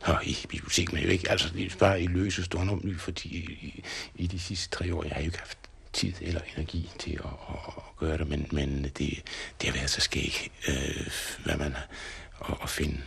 Og 0.00 0.26
i 0.26 0.36
bibliotek, 0.48 0.92
men 0.92 1.02
jo 1.02 1.08
ikke, 1.08 1.30
altså 1.30 1.48
det 1.48 1.72
er 1.72 1.76
bare 1.78 2.02
i 2.02 2.06
løse 2.06 2.44
stående 2.44 2.98
fordi 2.98 3.28
i, 3.28 3.84
i 4.14 4.26
de 4.26 4.40
sidste 4.40 4.76
tre 4.76 4.94
år, 4.94 5.02
jeg 5.02 5.12
har 5.12 5.20
jo 5.20 5.26
ikke 5.26 5.38
haft 5.38 5.58
tid 5.92 6.14
eller 6.20 6.40
energi 6.56 6.90
til 6.98 7.12
at, 7.12 7.24
at, 7.24 7.74
at 7.76 7.96
gøre 7.96 8.18
det, 8.18 8.28
men, 8.28 8.48
men 8.52 8.84
det, 8.84 9.22
det 9.60 9.68
har 9.68 9.72
været 9.72 9.90
så 9.90 10.00
skægt, 10.00 10.48
øh, 10.68 11.10
hvad 11.44 11.56
man 11.56 11.76
at, 12.48 12.54
at 12.62 12.70
finde. 12.70 13.00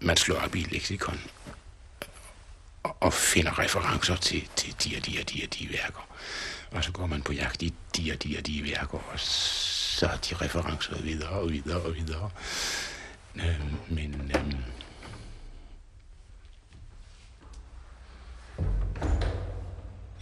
Man 0.00 0.16
slår 0.16 0.36
op 0.36 0.56
i 0.56 0.66
leksikon 0.70 1.20
og, 2.82 2.96
og 3.00 3.12
finder 3.12 3.58
referencer 3.58 4.16
til, 4.16 4.48
til 4.56 4.84
de 4.84 4.96
og 4.96 5.06
de 5.06 5.20
og 5.20 5.30
de 5.30 5.42
og 5.44 5.58
de 5.58 5.68
værker. 5.70 6.08
Og 6.70 6.84
så 6.84 6.92
går 6.92 7.06
man 7.06 7.22
på 7.22 7.32
jagt 7.32 7.62
i 7.62 7.74
de 7.96 8.12
og 8.12 8.22
de 8.22 8.36
og 8.38 8.46
de 8.46 8.64
værker, 8.64 8.98
og 9.12 9.20
så 9.20 10.06
er 10.06 10.16
de 10.16 10.34
referencer 10.34 11.02
videre 11.02 11.28
og 11.28 11.50
videre 11.50 11.80
og 11.80 11.94
videre. 11.94 12.30
Øh, 13.36 13.60
men 13.88 14.32
øh, 14.34 14.54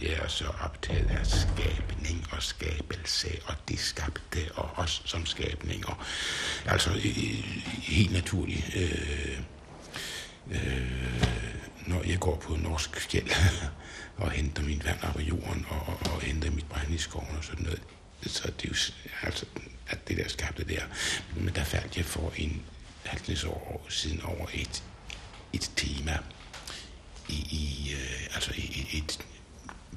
jeg 0.01 0.13
er 0.23 0.27
så 0.27 0.45
optaget 0.61 1.09
af 1.09 1.25
skabning 1.27 2.27
og 2.31 2.43
skabelse 2.43 3.27
og 3.45 3.55
det 3.67 3.79
skabte 3.79 4.39
og 4.55 4.69
os 4.75 5.01
som 5.05 5.25
skabninger. 5.25 6.05
Altså 6.65 6.89
øh, 6.89 7.03
helt 7.83 8.11
naturligt. 8.13 8.75
Øh, 8.75 9.39
øh, 10.51 11.23
når 11.87 12.03
jeg 12.03 12.19
går 12.19 12.35
på 12.35 12.55
norsk 12.55 13.01
fjeld 13.01 13.29
og 14.17 14.31
henter 14.31 14.63
min 14.63 14.81
vand 14.85 15.03
op 15.03 15.19
af 15.19 15.23
jorden 15.23 15.65
og, 15.69 15.81
og, 15.87 16.13
og 16.13 16.21
henter 16.21 16.51
mit 16.51 16.65
brænde 16.69 16.95
i 16.95 16.97
skoven 16.97 17.37
og 17.37 17.43
sådan 17.43 17.63
noget, 17.63 17.81
så 18.25 18.51
det 18.61 18.65
er 18.65 18.69
jo 18.69 18.93
altså, 19.21 19.45
at 19.87 20.07
det 20.07 20.17
der 20.17 20.27
skabte 20.27 20.63
der. 20.63 20.81
Men 21.35 21.55
der 21.55 21.63
faldt 21.63 21.97
jeg 21.97 22.05
for 22.05 22.33
en 22.37 22.61
50 23.03 23.43
år 23.43 23.85
siden 23.89 24.21
over 24.21 24.47
et, 24.53 24.83
et 25.53 25.71
tema 25.75 26.17
i, 27.29 27.33
i 27.33 27.93
øh, 27.93 28.35
altså 28.35 28.51
et, 28.57 28.97
et 28.97 29.19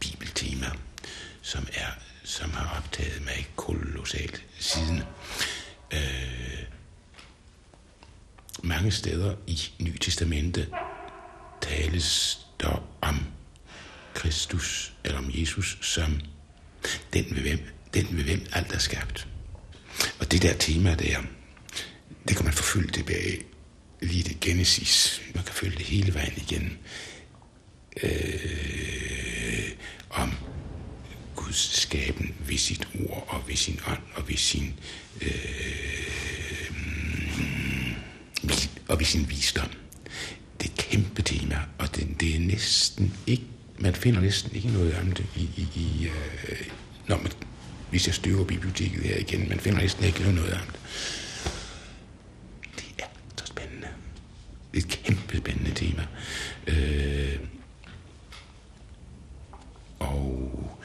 bibeltema, 0.01 0.67
som 1.43 1.67
er 1.73 1.91
som 2.27 2.51
har 2.51 2.77
optaget 2.77 3.25
mig 3.25 3.49
kolossalt 3.57 4.45
siden. 4.59 5.03
Øh, 5.93 6.63
mange 8.63 8.91
steder 8.91 9.37
i 9.47 9.61
Nye 9.81 9.99
Testamente 9.99 10.69
tales 11.69 12.39
der 12.61 12.83
om 13.01 13.27
Kristus, 14.15 14.93
eller 15.05 15.19
om 15.19 15.31
Jesus, 15.35 15.79
som 15.81 16.21
den 17.13 17.25
ved 17.31 17.43
hvem, 17.43 17.59
den 17.95 18.17
ved 18.17 18.25
hvem 18.25 18.47
alt 18.53 18.73
er 18.73 18.79
skabt. 18.79 19.29
Og 20.21 20.33
det 20.33 20.43
der 20.43 20.55
tema 20.55 20.95
der, 20.95 21.23
det 22.29 22.37
kan 22.37 22.45
man 22.45 22.55
forfølge 22.55 22.91
tilbage 22.91 23.43
lige 24.01 24.23
det 24.23 24.41
Genesis. 24.41 25.23
Man 25.35 25.45
kan 25.45 25.55
følge 25.55 25.77
det 25.77 25.87
hele 25.87 26.15
vejen 26.15 26.33
igen. 26.37 26.79
Øh, 28.03 29.71
om 30.11 30.33
Guds 31.37 31.81
skaben 31.81 32.35
ved 32.39 32.59
sit 32.59 32.89
ord 33.09 33.25
og 33.29 33.49
ved 33.49 33.57
sin 33.57 33.81
ånd 33.87 34.03
og 34.15 34.29
ved 34.29 34.37
sin 34.37 34.81
øh, 35.21 36.71
mm, 36.71 37.95
og 38.89 38.99
ved 38.99 39.07
sin 39.07 39.31
visdom. 39.31 39.71
Det 40.67 40.73
er 40.73 40.77
et 40.83 40.91
kæmpe 40.91 41.23
tema, 41.23 41.61
og 41.79 41.97
det, 41.97 42.21
det 42.21 42.37
er 42.37 42.41
næsten 42.41 43.17
ikke, 43.27 43.45
man 43.79 43.95
finder 43.95 44.21
næsten 44.21 44.57
ikke 44.57 44.69
noget 44.69 44.99
om 44.99 45.13
det 45.13 45.27
i, 45.37 45.41
i, 45.57 45.69
i 45.75 46.07
øh, 46.07 46.67
når 47.09 47.17
man, 47.17 47.33
hvis 47.91 48.07
jeg 48.07 48.15
støver 48.15 48.45
biblioteket 48.45 49.03
her 49.03 49.17
igen, 49.19 49.49
man 49.49 49.61
finder 49.61 49.81
næsten 49.81 50.05
ikke 50.05 50.33
noget 50.33 50.55
om 50.55 50.67
det. 50.67 50.81
Det 52.77 52.85
er 52.99 53.07
så 53.37 53.47
spændende. 53.47 53.89
Det 54.73 54.83
er 54.83 54.87
et 54.87 54.89
kæmpe 54.89 55.37
spændende 55.37 55.71
tema. 55.75 56.07
Øh, 56.67 57.39
og 59.99 60.81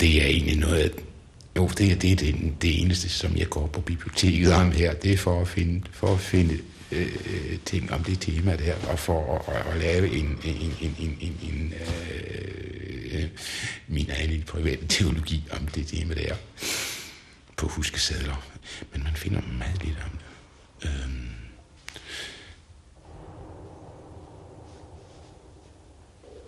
det 0.00 0.22
er 0.22 0.26
egentlig 0.26 0.56
noget, 0.58 1.07
jo, 1.58 1.68
det 1.78 1.92
er, 1.92 1.96
det, 1.96 2.12
er 2.12 2.16
det, 2.16 2.62
det 2.62 2.82
eneste, 2.82 3.08
som 3.08 3.36
jeg 3.36 3.48
går 3.48 3.66
på 3.66 3.80
biblioteket 3.80 4.52
om 4.52 4.72
her. 4.72 4.94
Det 4.94 5.12
er 5.12 5.16
for 5.16 5.40
at 5.40 5.48
finde, 5.48 5.82
for 5.92 6.14
at 6.14 6.20
finde 6.20 6.58
øh, 6.92 7.16
øh 7.26 7.58
ting 7.64 7.92
om 7.92 8.04
det 8.04 8.20
tema 8.20 8.56
der, 8.56 8.74
og 8.88 8.98
for 8.98 9.34
at, 9.34 9.54
at, 9.56 9.72
at 9.72 9.78
lave 9.78 10.08
en, 10.10 10.38
en, 10.44 10.56
en, 10.80 10.96
en, 10.98 11.18
en, 11.20 11.38
en 11.42 11.72
øh, 11.72 13.22
øh, 13.22 13.28
min 13.88 14.10
egen 14.10 14.42
private 14.42 14.86
teologi 14.86 15.44
om 15.50 15.66
det 15.66 15.86
tema 15.86 16.14
der 16.14 16.34
på 17.56 17.66
huskesedler. 17.66 18.46
Men 18.92 19.02
man 19.02 19.12
finder 19.14 19.40
meget 19.58 19.84
lidt 19.84 19.98
om 20.04 20.18
det. 20.18 20.88
Øhm, 20.88 21.28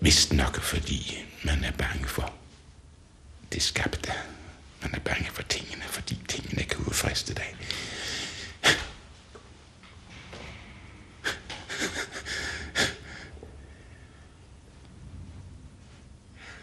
Vist 0.02 0.32
nok, 0.32 0.60
fordi 0.60 1.18
man 1.44 1.64
er 1.64 1.72
bange 1.72 2.08
for 2.08 2.32
det 3.52 3.62
skabte. 3.62 4.12
Man 4.82 4.94
er 4.94 4.98
bange 4.98 5.30
for 5.32 5.42
tingene, 5.42 5.82
fordi 5.82 6.18
tingene 6.28 6.62
kan 6.62 6.78
udfriste 6.78 7.34
dig. 7.34 7.56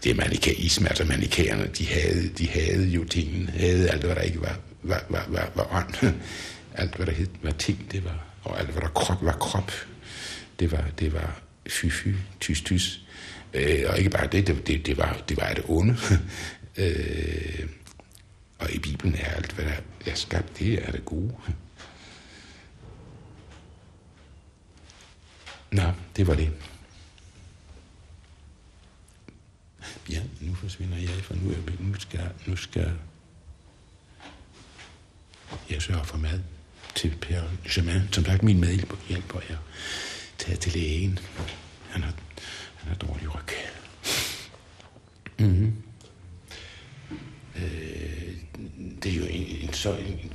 Det 0.04 0.20
er 0.20 0.88
altså 0.88 1.06
manikæerne, 1.06 1.68
de 1.78 1.88
havde, 1.88 2.30
de 2.38 2.48
havde 2.48 2.88
jo 2.88 3.04
tingene, 3.04 3.52
havde 3.52 3.90
alt, 3.90 4.04
hvad 4.04 4.16
der 4.16 4.22
ikke 4.22 4.42
var, 4.42 4.60
var, 4.84 5.06
var, 5.10 5.26
var, 5.30 5.52
var 5.56 5.76
ånd. 5.76 6.14
Alt, 6.76 6.96
hvad 6.96 7.06
der 7.06 7.12
hed, 7.12 7.28
var 7.42 7.52
ting, 7.52 7.92
det 7.92 8.04
var, 8.04 8.26
og 8.44 8.60
alt, 8.60 8.70
hvad 8.70 8.82
der 8.82 8.88
krop 8.88 9.18
var 9.22 9.32
krop. 9.32 9.72
Det 10.60 10.72
var, 10.72 10.86
det 11.00 11.14
var 11.14 11.42
fy, 11.70 11.86
fy, 11.90 12.08
tys, 12.40 12.62
tys. 12.62 13.00
Øh, 13.54 13.84
og 13.88 13.98
ikke 13.98 14.10
bare 14.10 14.28
det, 14.28 14.48
det, 14.48 14.68
det, 14.68 14.86
det, 14.86 14.98
var, 14.98 15.22
det 15.30 15.38
var 15.38 15.54
det 15.54 15.64
onde. 15.68 15.98
øh, 16.78 17.68
og 18.60 18.72
i 18.72 18.80
Bibelen 18.80 19.16
er 19.16 19.30
alt, 19.30 19.52
hvad 19.52 19.66
der 19.66 20.12
er 20.12 20.16
skabt, 20.16 20.60
det 20.60 20.88
er 20.88 20.92
det 20.92 21.06
gode. 21.06 21.36
Nå, 25.72 25.92
det 26.16 26.28
var 26.28 26.36
det. 26.36 26.54
Ja, 30.10 30.22
nu 30.42 30.54
forsvinder 30.54 30.98
jeg, 30.98 31.10
for 31.10 31.34
nu, 31.34 31.50
er, 31.50 31.54
jeg, 31.54 31.76
nu, 31.80 31.94
skal, 31.94 32.30
nu 32.46 32.56
skal 32.56 32.92
jeg 35.70 35.82
sørge 35.82 36.06
for 36.06 36.18
mad 36.18 36.40
til 36.96 37.18
Per 37.22 37.42
Germain. 37.70 38.02
Som 38.12 38.26
sagt, 38.26 38.44
min 38.44 38.60
medhjælper 38.60 39.40
er 39.50 39.58
taget 40.38 40.60
til 40.60 40.72
lægen. 40.74 41.20
Han 41.90 42.04
har, 42.04 42.14
han 42.76 42.88
har 42.88 42.96
dårlig 42.96 43.36
ryg. 43.36 43.50
Mm-hmm. 45.40 45.84
Øh, 47.56 47.87
det 49.04 49.12
er 49.12 49.16
jo 49.16 49.24
en, 49.26 49.46
en 49.62 49.74
så 49.74 49.94
en, 49.94 50.06
en, 50.08 50.32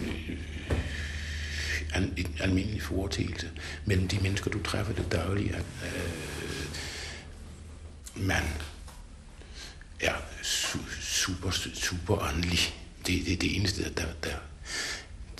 øh, 0.00 0.38
al, 1.94 2.12
en 2.16 2.36
almindelig 2.40 2.82
foretagelse 2.82 3.50
mellem 3.84 4.08
de 4.08 4.18
mennesker, 4.20 4.50
du 4.50 4.62
træffer 4.62 4.92
det 4.92 5.12
daglige, 5.12 5.50
at 5.54 5.64
øh, 5.84 6.66
man 8.26 8.42
er 10.00 10.14
su- 10.42 11.00
super, 11.02 11.50
super 11.74 12.22
åndelig. 12.22 12.58
Det, 13.06 13.26
det 13.26 13.32
er 13.32 13.36
det 13.36 13.56
eneste, 13.56 13.82
der, 13.82 14.06
der, 14.24 14.36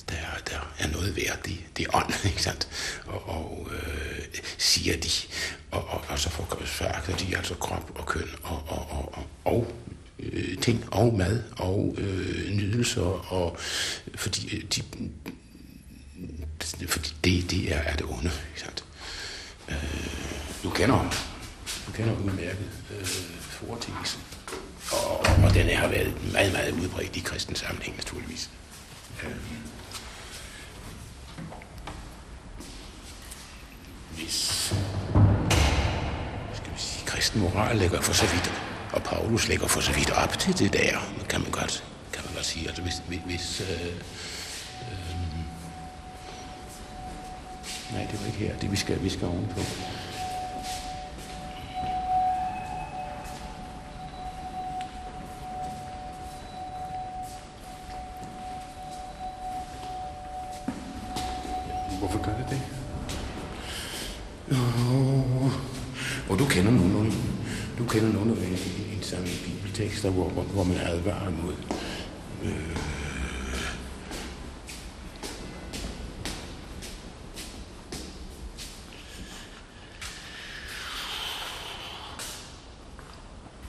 der, 0.08 0.16
der 0.50 0.74
er 0.78 0.88
noget 0.88 1.16
værd. 1.16 1.42
Det, 1.44 1.58
det 1.76 1.86
er 1.86 1.96
ånd, 1.96 2.12
ikke 2.30 2.42
sandt? 2.42 2.68
Og, 3.06 3.28
og 3.28 3.68
øh, 3.72 4.24
siger 4.58 4.96
de. 4.96 5.08
Og, 5.70 5.88
og, 5.88 6.04
og 6.08 6.18
så 6.18 6.30
foragter 6.30 7.16
de 7.16 7.36
altså 7.36 7.54
krop 7.54 7.92
og 7.94 8.06
køn 8.06 8.28
og, 8.42 8.64
og, 8.68 8.90
og, 8.90 9.14
og, 9.18 9.26
og 9.44 9.72
øh, 10.32 10.58
ting 10.58 10.84
og 10.90 11.14
mad 11.14 11.42
og 11.56 11.94
øh, 11.98 12.50
nydelser. 12.50 13.32
Og, 13.32 13.56
fordi 14.14 14.56
øh, 14.56 14.62
de, 14.62 14.82
fordi 16.88 17.14
det, 17.24 17.50
det 17.50 17.74
er, 17.74 17.78
er 17.78 17.96
det 17.96 18.06
onde, 18.06 18.30
ikke 18.50 18.60
sant? 18.60 18.84
Øh, 19.68 19.76
du 20.62 20.70
kender 20.70 20.96
ham. 20.96 21.10
Du 21.86 21.92
kender 21.92 22.16
udmærket 22.16 22.70
øh, 22.98 23.06
foretægelsen. 23.40 24.20
Og, 24.92 25.20
og 25.20 25.54
den 25.54 25.68
har 25.68 25.88
været 25.88 26.32
meget, 26.32 26.52
meget 26.52 26.72
udbredt 26.72 27.16
i 27.16 27.20
kristens 27.20 27.58
sammenhæng, 27.58 27.96
naturligvis. 27.96 28.50
Øh. 29.22 29.30
Hvis 34.14 34.72
skal 36.54 36.72
vi 36.74 36.78
sige, 36.78 37.06
kristen 37.06 37.40
moral 37.40 37.76
ligger 37.76 38.00
for 38.00 38.12
så 38.12 38.26
vidt, 38.26 38.73
og 38.94 39.02
Paulus 39.02 39.48
lægger 39.48 39.66
for 39.66 39.80
så 39.80 39.92
vidt 39.92 40.10
op 40.10 40.38
til 40.38 40.58
det 40.58 40.72
der, 40.72 40.98
kan 41.28 41.40
man 41.40 41.50
godt, 41.50 41.84
kan 42.12 42.22
man 42.24 42.34
godt 42.34 42.46
sige. 42.46 42.66
Altså 42.66 42.82
hvis, 42.82 43.02
hvis 43.26 43.60
øh, 43.60 43.86
øh, 44.90 45.14
nej, 47.92 48.06
det 48.10 48.20
var 48.20 48.26
ikke 48.26 48.38
her, 48.38 48.56
det 48.56 48.70
vi 48.72 48.76
skal, 48.76 49.02
vi 49.02 49.08
skal 49.08 49.26
ovenpå. 49.26 49.60
Tekster, 70.04 70.10
hvor, 70.10 70.28
hvor, 70.28 70.42
hvor 70.42 70.64
man 70.64 70.76
advarer 70.76 71.30
mod 71.30 71.54
øh, 72.44 72.76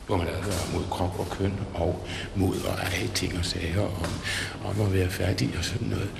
hvor 0.07 0.17
man 0.17 0.27
advarer 0.27 0.73
mod 0.73 0.83
krop 0.89 1.19
og 1.19 1.29
køn, 1.29 1.53
og 1.73 2.07
mod 2.35 2.55
at 2.55 2.93
eje 2.93 3.07
ting 3.15 3.37
og 3.37 3.45
sager, 3.45 3.81
om, 3.81 4.13
om 4.65 4.81
at 4.81 4.93
være 4.93 5.09
fattig 5.09 5.53
og 5.57 5.63
sådan 5.65 5.87
noget. 5.87 6.11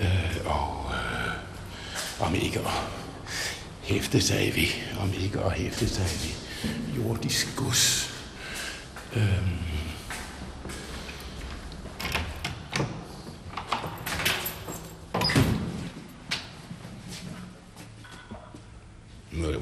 Øh, 0.00 0.36
og 0.44 0.90
øh, 0.90 2.26
om 2.26 2.34
ikke 2.34 2.58
at 2.58 2.66
hæfte 3.82 4.20
sig 4.20 4.52
ved, 4.56 5.00
om 5.00 5.12
ikke 5.22 5.40
at 5.40 5.52
hæfte 5.52 5.88
sig 5.88 6.04
ved 6.04 7.04
jordisk 7.04 7.56
gods. 7.56 8.13
Øhm. 9.16 9.64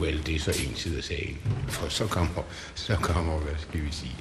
Well, 0.01 0.27
det 0.27 0.35
er 0.35 0.41
så 0.41 0.51
en 0.51 0.77
side 0.77 0.99
af 0.99 1.05
sagen. 1.05 1.39
For 1.69 1.89
så 1.89 2.07
kommer, 2.07 2.43
så 2.75 2.97
kommer, 2.97 3.39
hvad 3.39 3.55
skal 3.59 3.85
vi 3.85 3.93
sige, 3.93 4.17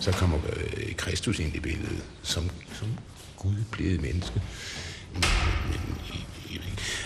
så 0.00 0.12
kommer 0.12 0.38
øh, 0.56 0.94
Kristus 0.94 1.38
ind 1.38 1.56
i 1.56 1.60
billedet, 1.60 2.04
som, 2.22 2.50
som 2.72 2.88
Gud 3.36 3.64
blevet 3.72 4.00
menneske. 4.00 4.42
Men, 5.14 5.24
men 5.70 6.00
i, 6.14 6.26
i, 6.54 6.60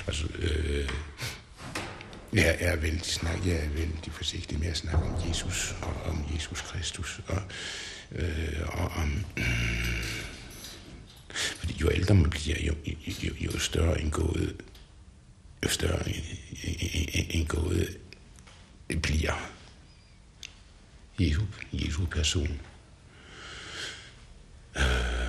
altså, 0.07 0.27
øh, 0.39 0.89
jeg 2.33 2.57
er 2.61 2.76
vældig 2.76 3.07
snak, 3.07 3.47
jeg 3.47 3.57
er 3.57 3.68
vældig 3.68 4.12
forsigtig 4.12 4.59
med 4.59 4.68
at 4.68 4.76
snakke 4.76 5.07
om 5.07 5.28
Jesus 5.28 5.74
og 5.83 6.03
om 6.03 6.24
Jesus 6.35 6.61
Kristus 6.61 7.20
og, 7.28 7.43
øh, 8.12 8.61
og 8.66 8.89
om 8.89 9.24
øh, 9.37 10.05
fordi 11.59 11.74
jo 11.80 11.91
ældre 11.91 12.14
man 12.14 12.30
bliver, 12.30 12.57
jo, 12.61 12.74
jo, 13.22 13.35
jo 13.41 13.59
større 13.59 14.01
en 14.01 14.11
gåde, 14.11 14.55
jo 15.64 15.68
større 15.68 16.09
en, 16.09 16.24
en, 17.12 17.26
en 17.30 17.47
gåde 17.47 17.89
bliver 19.03 19.53
Jesu, 21.18 21.43
Jesu 21.72 22.07
person. 22.07 22.61
Øh, 24.76 25.22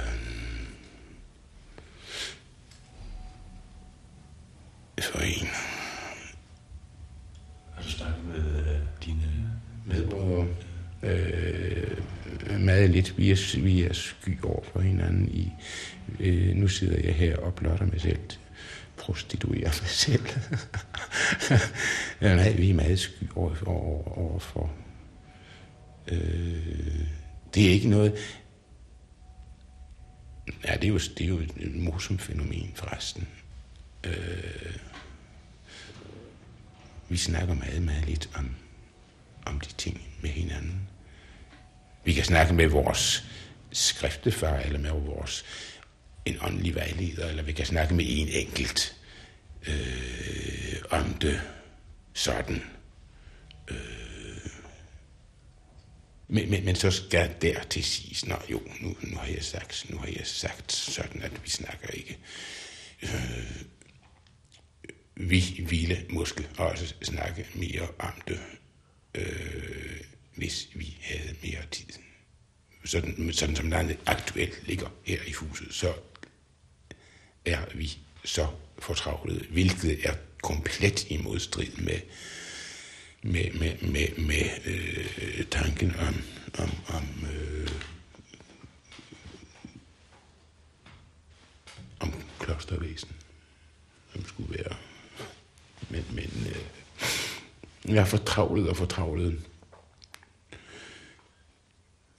for 5.01 5.20
en. 5.20 5.73
Har 7.84 7.90
du 7.90 7.96
snakket 7.96 8.26
med 8.26 8.60
øh, 8.60 8.80
dine 9.06 9.52
medbrugere? 9.86 10.48
øh, 11.04 11.98
meget 12.60 12.90
lidt. 12.90 13.18
Vi 13.18 13.32
er, 13.32 13.60
vi 13.62 13.84
er 13.84 13.94
sky 13.94 14.42
over 14.44 14.64
for 14.74 14.82
hinanden. 14.82 15.30
I, 15.30 15.52
øh, 16.20 16.56
nu 16.56 16.68
sidder 16.68 17.02
jeg 17.04 17.14
her 17.14 17.38
og 17.38 17.56
blotter 17.56 17.86
mig 17.86 18.02
selv. 18.02 18.20
Prostituerer 18.98 19.82
mig 19.82 19.90
selv. 19.90 20.26
ja, 22.22 22.36
nej, 22.44 22.52
vi 22.52 22.70
er 22.70 22.74
meget 22.74 23.00
sky 23.00 23.24
over, 23.36 23.56
over, 23.66 24.18
over 24.18 24.40
for. 24.40 24.72
Øh, 26.08 27.00
det 27.54 27.68
er 27.68 27.72
ikke 27.72 27.90
noget... 27.90 28.14
Ja, 30.68 30.76
det 30.76 30.84
er 30.84 30.88
jo, 30.88 30.98
det 31.18 31.22
er 31.22 31.28
jo 31.28 31.38
et 31.38 31.76
morsomt 31.76 32.22
fænomen 32.22 32.72
forresten. 32.76 33.28
Øh, 34.04 34.76
vi 37.14 37.18
snakker 37.18 37.53
meget, 37.53 37.82
meget 37.82 38.05
lidt 38.05 38.30
om, 38.36 38.55
om 39.45 39.59
de 39.59 39.74
ting 39.78 40.01
med 40.22 40.30
hinanden. 40.30 40.89
Vi 42.03 42.14
kan 42.14 42.24
snakke 42.24 42.53
med 42.53 42.68
vores 42.68 43.24
skriftefar, 43.72 44.57
eller 44.59 44.80
med 44.80 44.91
vores 44.91 45.45
en 46.26 46.38
åndelig 46.41 46.76
vejleder, 46.76 47.30
eller 47.30 47.43
vi 47.43 47.51
kan 47.51 47.66
snakke 47.66 47.93
med 47.93 48.05
en 48.07 48.28
enkelt 48.28 48.95
øh, 49.68 50.76
om 50.89 51.14
det 51.14 51.41
sådan. 52.14 52.64
Øh, 53.68 54.49
men, 56.28 56.49
men, 56.49 56.66
men 56.66 56.76
så 56.76 56.91
skal 56.91 57.34
der 57.41 57.64
til 57.64 57.84
siges, 57.84 58.26
nå 58.26 58.36
jo, 58.51 58.61
nu, 58.82 58.95
nu 59.01 59.18
har 59.18 59.28
jeg 59.28 59.43
sagt, 59.43 59.86
nu 59.89 59.97
har 59.97 60.07
jeg 60.07 60.28
sagt 60.28 60.72
sådan, 60.72 61.22
at 61.22 61.43
vi 61.43 61.49
snakker 61.49 61.88
ikke. 61.88 62.18
Øh, 63.03 63.61
vi 65.16 65.66
ville 65.70 66.05
måske 66.09 66.49
også 66.57 66.93
snakke 67.01 67.47
mere 67.53 67.88
om 67.99 68.22
det, 68.28 68.39
øh, 69.16 70.01
hvis 70.36 70.70
vi 70.74 70.97
havde 71.01 71.36
mere 71.43 71.66
tid. 71.72 71.88
Sådan, 72.86 73.34
sådan 73.34 73.55
som 73.55 73.70
landet 73.70 73.97
aktuelt 74.05 74.68
ligger 74.68 74.88
her 75.03 75.20
i 75.28 75.32
huset, 75.32 75.74
så 75.74 75.93
er 77.45 77.66
vi 77.76 77.97
så 78.26 78.47
fortravlet, 78.80 79.41
hvilket 79.41 80.05
er 80.09 80.14
komplet 80.41 81.11
i 81.11 81.18
modstrid 81.18 81.72
med, 81.78 81.99
med, 83.22 83.51
med, 83.51 83.78
med, 83.82 84.18
med 84.18 84.49
øh, 84.66 85.45
tanken 85.45 85.95
om, 85.95 86.16
om, 86.57 86.70
om, 86.88 87.26
øh, 87.34 87.72
om 91.99 92.14
klostervæsen, 92.39 93.16
som 94.14 94.26
skulle 94.26 94.57
være 94.57 94.93
men, 95.94 96.06
men 96.16 96.48
øh, 96.50 97.96
jeg 97.96 98.02
er 98.02 98.06
fortravlet 98.06 98.70
og 98.70 98.78
fortravlet. 98.78 99.41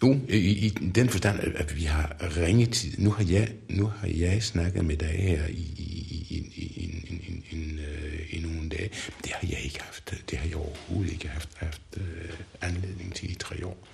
Jo, 0.03 0.21
i, 0.29 0.67
i 0.67 0.69
den 0.69 1.09
forstand, 1.09 1.41
at 1.41 1.77
vi 1.77 1.85
har 1.85 2.17
ringetid. 2.37 2.99
Nu 2.99 3.11
har 3.11 3.25
jeg, 3.25 3.53
nu 3.69 3.87
har 3.87 4.09
jeg 4.09 4.43
snakket 4.43 4.85
med 4.85 4.97
dig 4.97 5.09
her 5.09 5.47
i, 5.47 5.67
i, 5.77 6.27
i, 6.31 6.37
i, 6.55 6.85
en, 6.85 7.05
en, 7.11 7.23
en, 7.29 7.61
en, 7.61 7.79
øh, 7.79 8.35
i 8.35 8.41
nogle 8.41 8.69
dage. 8.69 8.91
Det 9.25 9.33
har 9.33 9.49
jeg 9.51 9.61
ikke 9.65 9.83
haft. 9.83 10.15
Det 10.31 10.39
har 10.39 10.49
jeg 10.49 10.57
overhovedet 10.57 11.13
ikke 11.13 11.29
haft, 11.29 11.49
haft 11.57 11.83
øh, 11.97 12.33
anledning 12.61 13.15
til 13.15 13.31
i 13.31 13.35
tre 13.35 13.67
år. 13.67 13.89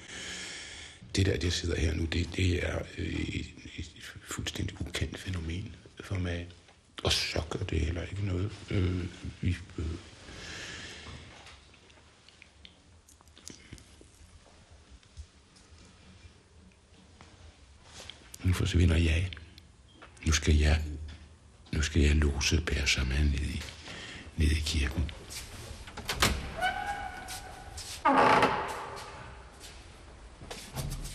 Det 1.16 1.26
der, 1.26 1.36
det 1.36 1.52
sidder 1.52 1.80
her 1.80 1.94
nu, 1.94 2.04
det, 2.04 2.28
det 2.36 2.66
er 2.66 2.78
øh, 2.98 3.06
et, 3.06 3.46
et 3.78 3.90
fuldstændig 4.22 4.80
ukendt 4.80 5.18
fænomen 5.18 5.74
for 6.04 6.18
mig. 6.18 6.46
Og 7.04 7.12
så 7.12 7.42
gør 7.50 7.64
det 7.64 7.80
heller 7.80 8.02
ikke 8.02 8.26
noget. 8.26 8.50
Øh, 8.70 9.04
vi, 9.40 9.56
øh, 9.78 9.84
Nu 18.44 18.52
forsvinder 18.52 18.96
jeg. 18.96 19.30
Nu 20.26 20.32
skal 20.32 20.56
jeg, 20.56 20.82
nu 21.72 21.82
skal 21.82 22.02
jeg 22.02 22.16
lose 22.16 22.60
Per 22.60 22.86
sammen 22.86 23.26
ned 23.26 23.40
i, 23.40 23.62
ned 24.36 24.50
i 24.50 24.60
kirken. 24.60 25.10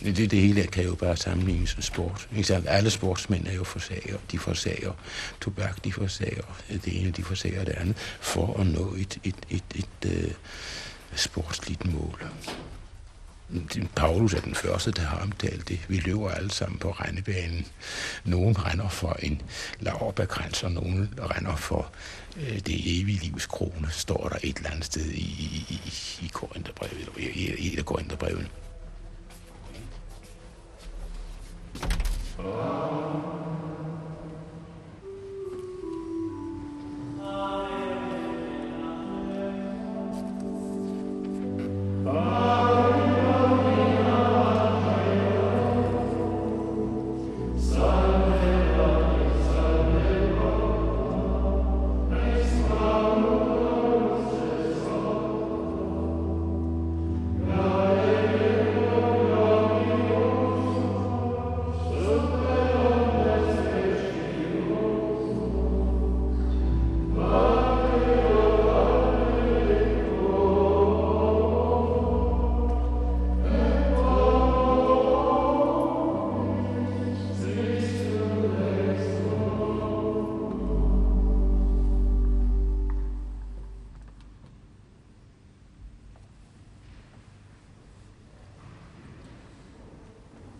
Det, 0.06 0.30
det 0.30 0.40
hele 0.40 0.66
kan 0.66 0.84
jo 0.84 0.94
bare 0.94 1.16
sammenlignes 1.16 1.76
med 1.76 1.82
sport. 1.82 2.28
Ikke? 2.36 2.54
Alle 2.68 2.90
sportsmænd 2.90 3.46
er 3.46 3.52
jo 3.52 3.64
forsager. 3.64 4.16
De 4.32 4.38
forsager 4.38 4.92
tobak, 5.40 5.84
de 5.84 5.92
forsager 5.92 6.42
det 6.68 7.00
ene, 7.00 7.10
de 7.10 7.24
forsager 7.24 7.64
det 7.64 7.72
andet, 7.72 7.96
for 8.20 8.60
at 8.60 8.66
nå 8.66 8.94
et, 8.94 9.18
et, 9.24 9.36
et, 9.50 9.64
et, 9.74 9.88
et 10.04 10.26
uh, 10.26 10.30
sportsligt 11.14 11.92
mål. 11.92 12.24
Paulus 13.96 14.34
er 14.34 14.40
den 14.40 14.54
første, 14.54 14.90
der 14.90 15.02
har 15.02 15.18
omtalt 15.18 15.68
det. 15.68 15.80
Vi 15.88 15.96
løber 15.96 16.30
alle 16.30 16.50
sammen 16.50 16.78
på 16.78 16.90
regnebanen. 16.90 17.66
Nogen 18.24 18.66
render 18.66 18.88
for 18.88 19.16
en 19.22 19.42
laverbærkrans, 19.80 20.62
og 20.62 20.72
nogen 20.72 21.14
render 21.18 21.56
for 21.56 21.92
øh, 22.36 22.58
det 22.58 23.00
evige 23.00 23.18
livs 23.18 23.46
krone, 23.46 23.88
står 23.90 24.28
der 24.28 24.36
et 24.42 24.56
eller 24.56 24.70
andet 24.70 24.84
sted 24.84 25.06
i, 25.06 25.20
i, 25.20 25.66
i, 25.70 25.92
i 26.24 26.30
Korintherbrevet, 26.32 27.08
i, 27.18 27.22
i, 27.22 27.54
i 27.58 27.72
et 27.72 27.78
af 27.78 27.84
Amen. 42.06 42.75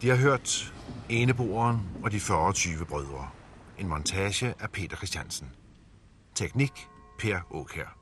De 0.06 0.10
har 0.10 0.18
hørt 0.18 0.74
Eneboeren 1.08 1.80
og 2.02 2.12
de 2.12 2.20
40 2.20 2.84
brødre. 2.84 3.30
En 3.78 3.88
montage 3.88 4.54
af 4.60 4.70
Peter 4.70 4.96
Christiansen. 4.96 5.50
Teknik 6.34 6.72
Per 7.18 7.38
Åkær. 7.50 7.95